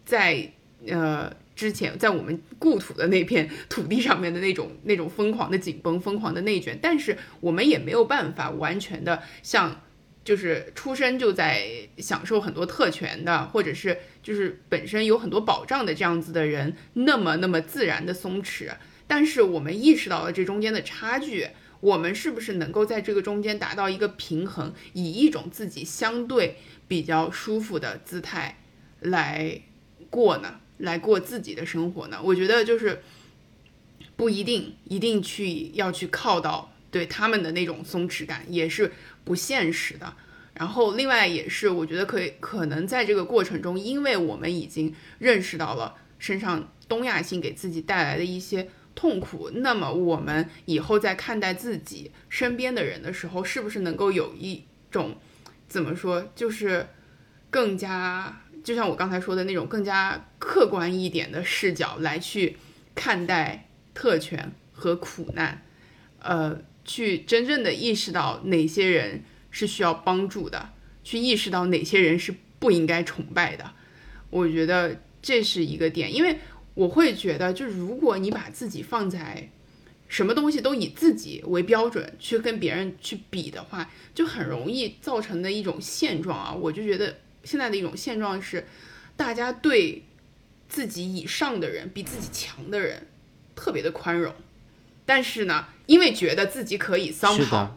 [0.05, 0.53] 在
[0.87, 9.83] 呃之前在我们故土的那片土地上面的那种那种疯狂的紧绷、疯狂的内卷，但是我们也没有办法完全的像。
[10.25, 11.67] 就是出生就在
[11.99, 18.71] 享受很多特权的，或者是就是本身有很多保障的这样子的人，那么那么自然的松弛。
[19.09, 21.49] 但是我们意识到了这中间的差距，
[21.81, 28.59] 我们是不是能够在这个中间达到一个平衡，以一种自己相对比较舒服的姿态
[29.01, 29.61] 来
[30.13, 30.61] 过呢？
[30.79, 32.21] 来过自己的生活呢？
[32.23, 33.03] 我觉得就是
[34.15, 38.93] 不一定一定去要去靠到对他们的那种松弛感，也是。
[39.25, 40.17] 不现实的，
[40.55, 55.17] 然后另外也是，我觉得可以可能在这个过程中，因为我们已经认识到了身上东亚性给自己带来的一些痛苦，那么我们以后在看待自己身边的人的时候，是不是能够有一种
[55.69, 56.89] 怎么说，就是
[57.49, 62.57] 更加就像我刚才说的那种更加客观一点的视角来去
[62.95, 65.63] 看待特权和苦难，
[66.21, 66.63] 呃。
[66.85, 70.71] 去真正的意识到哪些人是需要帮助的，
[71.05, 73.73] 去意识到哪些人是不应该崇拜的，
[74.31, 76.41] 我觉得这是一个点，因为
[76.75, 79.49] 我会觉得，就如果你把自己放在
[80.09, 88.67] 什么东西都以自己为标准去跟别人去比的话，就很容易造成的一种现状啊，我就觉得现在的一种现状是，
[89.17, 90.03] 大家对
[90.69, 93.07] 自己以上的人、比自己强的人
[93.55, 94.35] 特别的宽容。
[95.05, 97.69] 但是呢，因为觉得自己可以 somehow，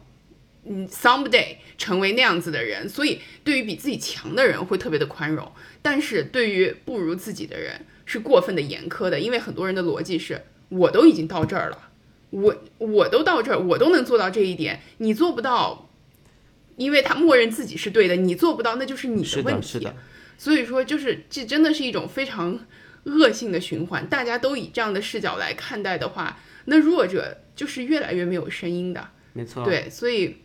[0.64, 5.52] 嗯，someday 成为那样子的人，所以对于比自己强的人会特别的宽容，
[5.82, 11.90] 但是对于不如自己的人是过分的严苛的，因为很多人的逻辑是，我都已经到这儿了，
[12.30, 15.90] 我我都到这儿，我都能做到这一点，你做不到，
[16.78, 19.88] 因为他默认自己是对的，你做不到，那就是你的问题。
[20.38, 22.60] 所以说，就是这真的是一种非常
[23.06, 24.06] 恶性的循环。
[24.08, 26.40] 大家都以这样的视角来看待的话。
[26.66, 29.64] 那弱者就是越来越没有声音的，没错。
[29.64, 30.38] 对，所以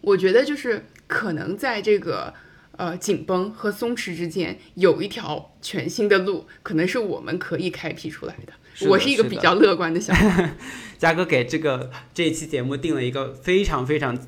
[0.00, 2.34] 我觉得就是可能在这个
[2.76, 8.52] 呃紧绷和松弛之间有一条全新的路，可能是我们可以开辟出来的。
[8.88, 10.50] 我是一个比较乐观的想法。
[10.98, 14.18] 嘉哥给这个这一期节目定了一个非常非常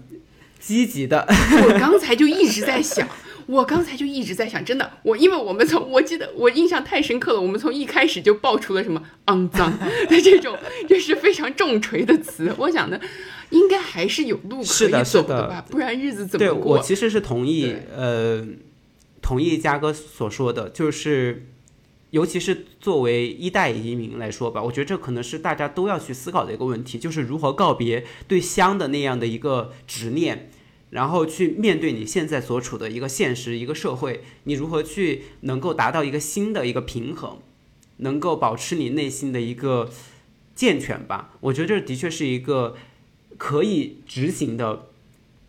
[0.62, 1.26] 积极的。
[1.28, 3.06] 我刚才就一直在想。
[3.46, 9.90] 我刚才就一直在想，真的，我因为我们从我记得我印象太深刻了，我们从一开始就爆出了什么肮脏的
[10.22, 10.56] 这种
[10.88, 12.54] 就是非常重锤的词。
[12.56, 12.98] 我想呢，
[13.50, 16.54] 应该还是有路可以走的吧，不然日子怎么过？
[16.54, 18.46] 对我其实是同意，呃，
[19.20, 21.48] 同意嘉哥所说的，就是
[22.10, 30.51] 尤其是作为一代移民来说吧，我觉得这可能是大家都要去思考的一个问题，就是如何告别对乡的那样的一个执念。
[30.92, 37.38] 然后去面对你现在所处的一个现实，一个社会，你如何去能够达到一个新的一个平衡，
[37.96, 39.90] 能够保持你内心的一个
[40.54, 41.30] 健全吧？
[41.40, 42.76] 我觉得这的确是一个
[43.38, 44.90] 可以执行的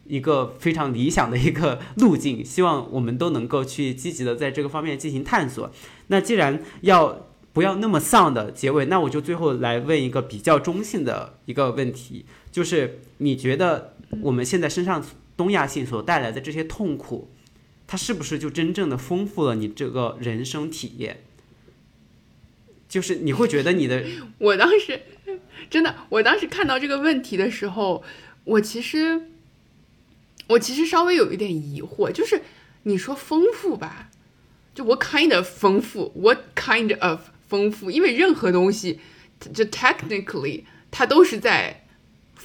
[0.07, 2.43] 一个非常理想的一个路径。
[2.45, 5.69] 希望我们都能够去积极的在这个方面进行探索。
[6.07, 15.03] 那既然要不要那么丧的结尾，那我就最后来问一个比较中性的一个问题，就是你觉得我们现在身上。
[15.35, 17.29] 东亚性所带来的这些痛苦，
[17.87, 21.23] 它是不是就真正的丰富了你这个人生体验？
[22.87, 24.03] 就是你会觉得你的，
[24.37, 25.01] 我当时
[25.69, 28.03] 真的，我当时看到这个问题的时候，
[28.43, 29.29] 我其实
[30.47, 32.43] 我其实稍微有一点疑惑，就是
[32.83, 34.11] 你说丰富吧，
[34.75, 37.89] 就 what kind of 丰富，what kind of 丰富？
[37.89, 38.99] 因为任何东西，
[39.39, 41.82] 就 technically 它都是在。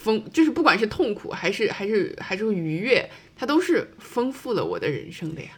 [0.02, 5.50] 丰就是不管是痛苦还是还是还是愉悦，它都是丰富了我的人生的呀。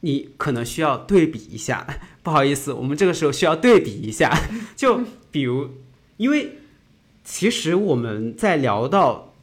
[0.00, 1.86] 你可能需要对比一下，
[2.22, 4.32] 不好意思，我们这个时候需要对比一下。
[4.76, 5.00] 就
[5.30, 5.70] 比如，
[6.16, 6.58] 因为
[7.24, 9.34] 其实我们在聊到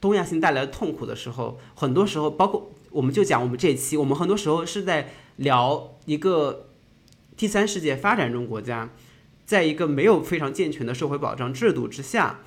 [0.00, 6.68] 东亚性带来的痛苦的时候，很多时候，包括我们就讲我们这一期，我们很多时候是在聊一个
[7.36, 8.90] 第三世界发展中国家，
[9.44, 12.40] 在一个没有非常健全的社会保障制度之下。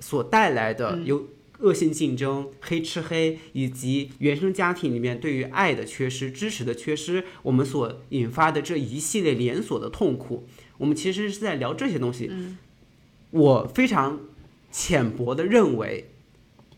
[0.00, 1.28] 所带来的有
[1.58, 10.46] 恶性竞争、黑吃黑，以及原生家庭里面对于爱的缺失、支持的缺失，我们所引发的这一系列连锁的痛苦，
[10.78, 12.30] 我们其实是在聊这些东西。
[13.30, 14.20] 我非常
[14.70, 16.10] 浅薄的认为，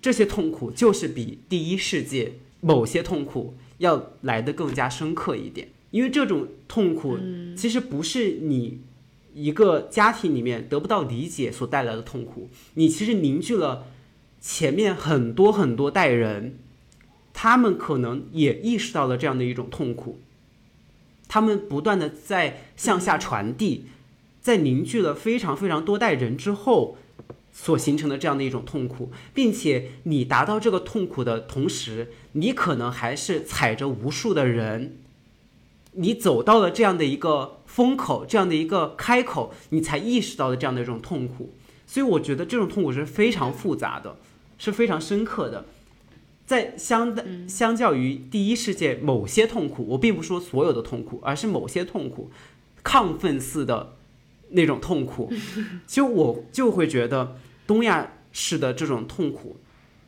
[0.01, 7.18] 这些痛苦就是比第一世界某些痛苦要来的更加深刻一点，因为这种痛苦
[7.57, 8.81] 其实不是你。
[9.35, 13.87] 一个家庭里面得不到理解所带来的痛苦，你其实凝聚了
[14.41, 16.59] 前面很多很多代人，
[17.33, 20.20] 他们可能也意识到了这样的一种痛苦，
[21.28, 23.87] 他们不断的在向下传递，
[24.41, 26.97] 在凝聚了非常非常多代人之后。
[27.53, 34.99] 所形成的这样的一种痛苦，并且你达到这个痛苦的同时，你可能还是踩着无数的人，
[35.93, 41.55] 你走到了这样的一个风口，这样的一个开口，你才意识到了这样的一种痛苦。
[41.86, 44.16] 所以我觉得这种痛苦是非常复杂的，
[44.59, 45.66] 是非常深刻的。
[46.47, 47.16] 在相
[47.49, 52.30] 相较于第一世界某些痛苦，我并不说所有的痛苦，而是某些痛苦，
[52.82, 53.95] 亢奋似的
[54.51, 55.32] 那种痛苦，
[55.86, 57.36] 其实我就会觉得。
[57.66, 59.57] 东亚式的这种痛苦，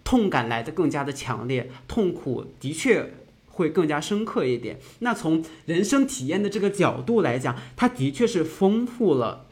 [0.02, 3.14] 痛感来的更加的强烈，痛苦的确
[3.52, 4.78] 会更加深刻一点。
[4.98, 9.46] 那从人生体验的这个角度来讲，它的确是丰富了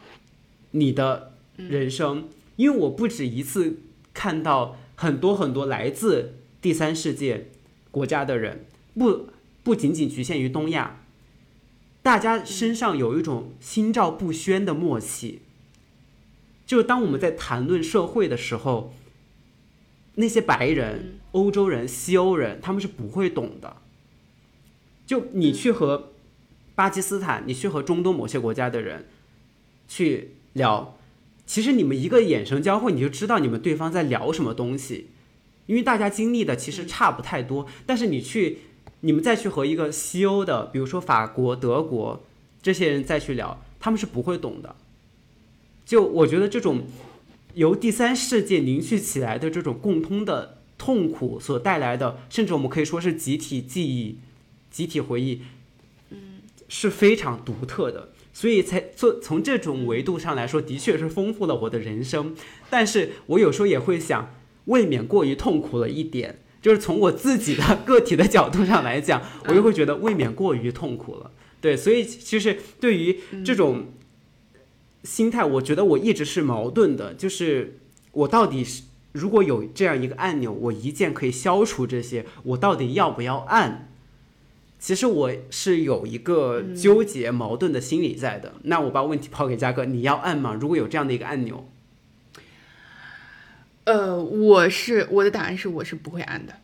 [0.72, 2.28] 你的人生。
[2.57, 3.78] 因为我不止一次
[4.12, 7.48] 看到很多很多来自第三世界
[7.90, 9.28] 国家的人，不
[9.62, 11.01] 不仅仅局限于东亚，
[12.03, 15.40] 大家身上有一种心照不宣的默契。
[16.66, 18.94] 就是当我们在谈论社会的时候，
[20.16, 23.76] 那些白人、欧洲人、西欧人，他们是不会懂的。
[25.11, 26.12] 就你去和
[26.76, 29.08] 巴基斯坦，你去和中东某些国家的人
[29.88, 30.96] 去聊，
[31.44, 35.08] 其实你们一个眼神交汇，你就知道你们对方在聊什么东西，
[35.66, 37.66] 因为大家经历的其实差不太多。
[37.84, 38.58] 但是你去，
[39.00, 42.22] 你们再去和一个西欧的，比如说法国、德国
[42.62, 44.76] 这些人再去聊，他们是不会懂的。
[45.84, 46.84] 就我觉得这种
[47.54, 54.18] 由第三世界凝聚起来的这种共通的痛苦所带来的，甚至我们可以说是集体记忆、
[54.70, 55.42] 集体回忆，
[56.10, 58.10] 嗯，是非常独特的。
[58.32, 62.34] 所以才做从这种维度上来说，的确是丰富了我的人生。
[62.70, 64.34] 但是我有时候也会想，
[64.66, 66.40] 未免过于痛苦了一点。
[66.62, 71.30] 就是从我自己的个体的角度上来讲，我又会觉得未免过于痛苦了。
[71.60, 73.86] 对，所以其实对于这种。
[75.02, 77.78] 心态，我觉得我一直是矛盾的，就是
[78.12, 83.89] 我到底是如果有这样一个按钮，我一键可以消除这些，我到底要不要按？
[84.80, 88.54] 其实我是有一个纠结矛盾的心理在的。
[88.62, 90.58] 那我把问题抛给嘉哥，你要按吗？
[90.60, 91.70] 如果有这样的一个按钮，
[93.84, 96.54] 呃，我是我的答案是我是不会按的。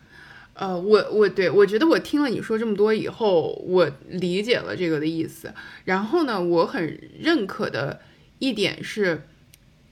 [0.54, 5.52] 呃，我我对我觉得我听了你说这么多以后，我理解了这个的意思。
[5.84, 8.00] 然后呢，我很认可的。
[8.38, 9.22] 一点是，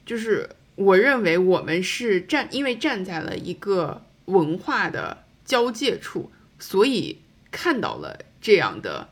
[0.04, 7.20] 就是我认为我们是站，因为站在了一个文化的交界处，所以
[7.54, 9.08] 看到了这样的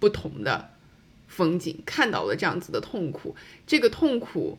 [0.00, 0.70] 不同的
[1.28, 3.36] 风景，看到了这样子的痛苦。
[3.68, 4.58] 这个痛苦，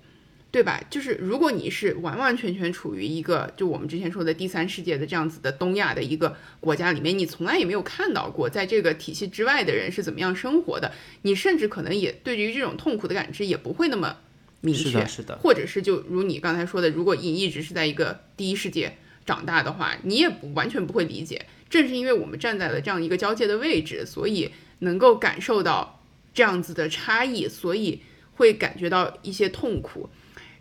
[0.52, 0.82] 对吧？
[0.90, 10.94] 就是如果你是完完全全处于一个就我们之前说的第三世界的这样子的东亚的一个国家里面，你从来也没有看到过在这个体系之外的人是怎么样生活的，
[11.24, 14.16] 你甚至可能也对于这种痛苦的感知也不会那么
[14.62, 21.46] 明确，是的，或者是就如你刚才说的，如果你一直是在一个第一世界长大的话，你也不完全不会理解。
[21.70, 26.02] 正是因为我们站在了这样一个交界的位置，所以能够感受到
[26.34, 28.02] 这样子的差异，所以
[28.36, 30.10] 会感觉到一些痛苦。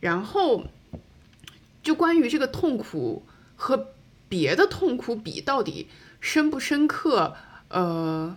[0.01, 0.65] 然后，
[1.83, 3.25] 就关于这个痛苦
[3.57, 3.89] 和
[4.29, 5.89] 别的痛苦比，到底
[6.21, 7.35] 深不深刻？
[7.69, 8.37] 呃，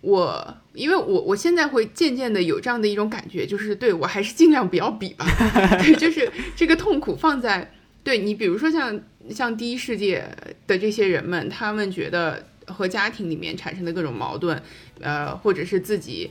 [0.00, 5.26] 我因为我我现在会渐渐的有这样的一种感觉，就是对我还是尽量不要比吧。
[5.82, 9.00] 对，就是这个痛苦放在对你，比如说像
[9.30, 10.24] 像第一世界
[10.66, 14.60] 的这些人们，他们觉得和家庭里面产生的各种矛盾，
[15.00, 16.30] 呃，或者是自己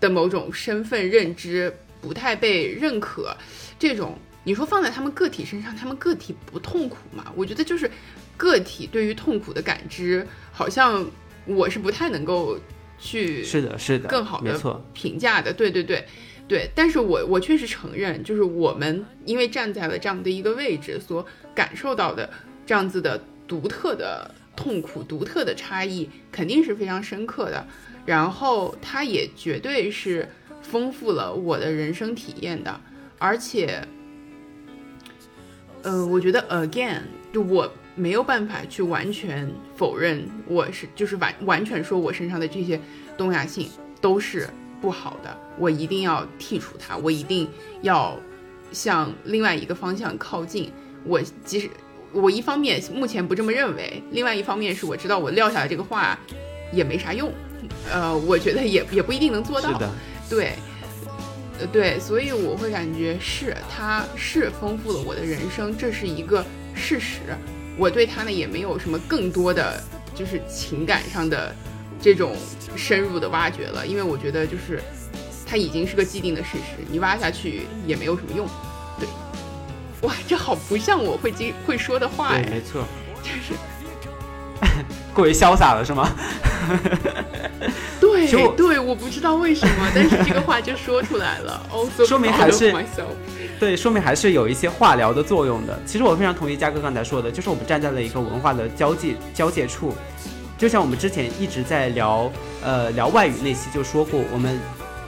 [0.00, 3.36] 的某种身份认知不太被认可。
[3.78, 7.32] 这种你说放在他们个体身上，他们个体不痛苦吗？
[7.36, 7.90] 我觉得就是
[8.36, 11.04] 个体对于痛苦的感知，好像
[11.46, 12.58] 我是不太能够
[12.98, 15.52] 去是的，是的，更好的评价的。
[15.52, 16.04] 对对对
[16.48, 22.30] 对，但是我我确实承认，就是我们因为站在了这样的一个位置，所感受到的
[22.64, 27.66] 这样子的独特的痛苦、独特的差异，肯定是非常深刻的。
[28.04, 30.28] 然后它也绝对是
[30.62, 32.80] 丰富了我的人生体验的。
[33.18, 33.82] 而且，
[35.82, 37.00] 呃，我觉得 again，
[37.32, 42.78] 就我没有办法去完全否认我是，就是完完全说我身上的这些
[43.16, 43.68] 东亚性
[44.00, 44.48] 都是
[44.80, 47.48] 不好的，我一定要剔除它，我一定
[47.80, 48.16] 要
[48.70, 50.70] 向另外一个方向靠近。
[51.06, 51.70] 我即使
[52.12, 56.18] 我一方面目前不这么认为，另外一方面是我知道我撂下来这个话
[56.72, 57.32] 也没啥用，
[57.90, 59.80] 呃，我觉得也也不一定能做到。
[60.28, 60.52] 对。
[61.58, 67.20] 呃，对，所以我会感觉是它是丰富了我的人生，这是一个事实。
[67.78, 69.82] 我对它呢也没有什么更多的
[70.14, 71.54] 就是情感上的
[71.98, 72.36] 这种
[72.76, 74.82] 深入的挖掘了，因为我觉得就是
[75.46, 78.46] 它已经是个既定的事实，你挖下去也没有什么用。
[79.00, 79.08] 对，
[80.02, 82.84] 哇，这好不像我会经会说的话对，呀，没错，
[83.22, 83.54] 就是
[85.14, 86.10] 过于潇洒了是吗？
[88.00, 91.66] 对对，我不知道为什么，但是这个话就说出来了。
[91.72, 92.74] Also 说明还是
[93.58, 95.78] 对，说明还是有一些化疗的作用的。
[95.86, 99.94] 其实我非常同意嘉哥刚才说的，就是我们站在了一个文化的交界交界处，
[100.58, 102.30] 就像我们之前一直在聊，
[102.62, 104.58] 呃，聊外语那期就说过，我们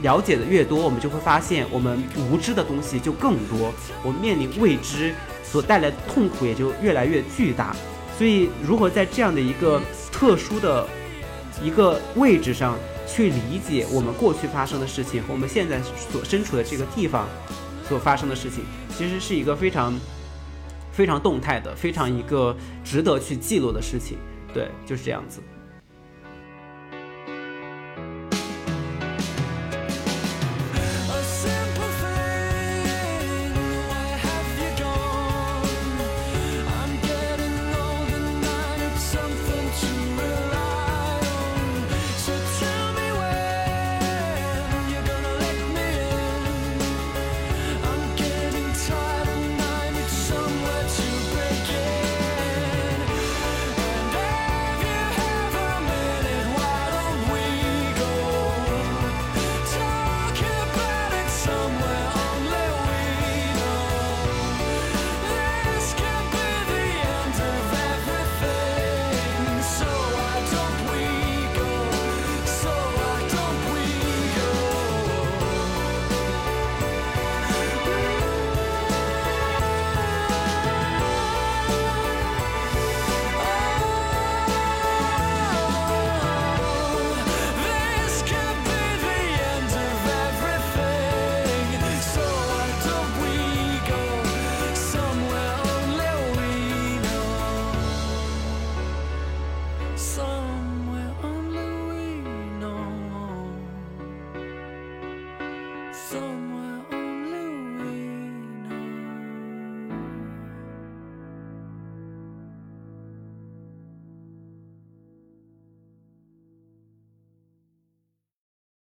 [0.02, 3.72] 了解的越多，我们就会发现我们无知的东西就更多，
[4.04, 7.74] 我们面临未知所带来的痛苦也就越来越巨大。
[8.16, 9.80] 所以，如何在这样的一个
[10.10, 10.86] 特殊的
[11.62, 12.76] 一个位置上
[13.06, 17.28] 去理解我们过去发生的事情和我们现在所身处的这个地方
[17.88, 18.64] 所发生的事情，
[18.96, 19.94] 其实是一个非常
[20.90, 24.18] 非常动态的、非常一个值得去记录的事情。
[24.52, 25.40] 对，就是这样子。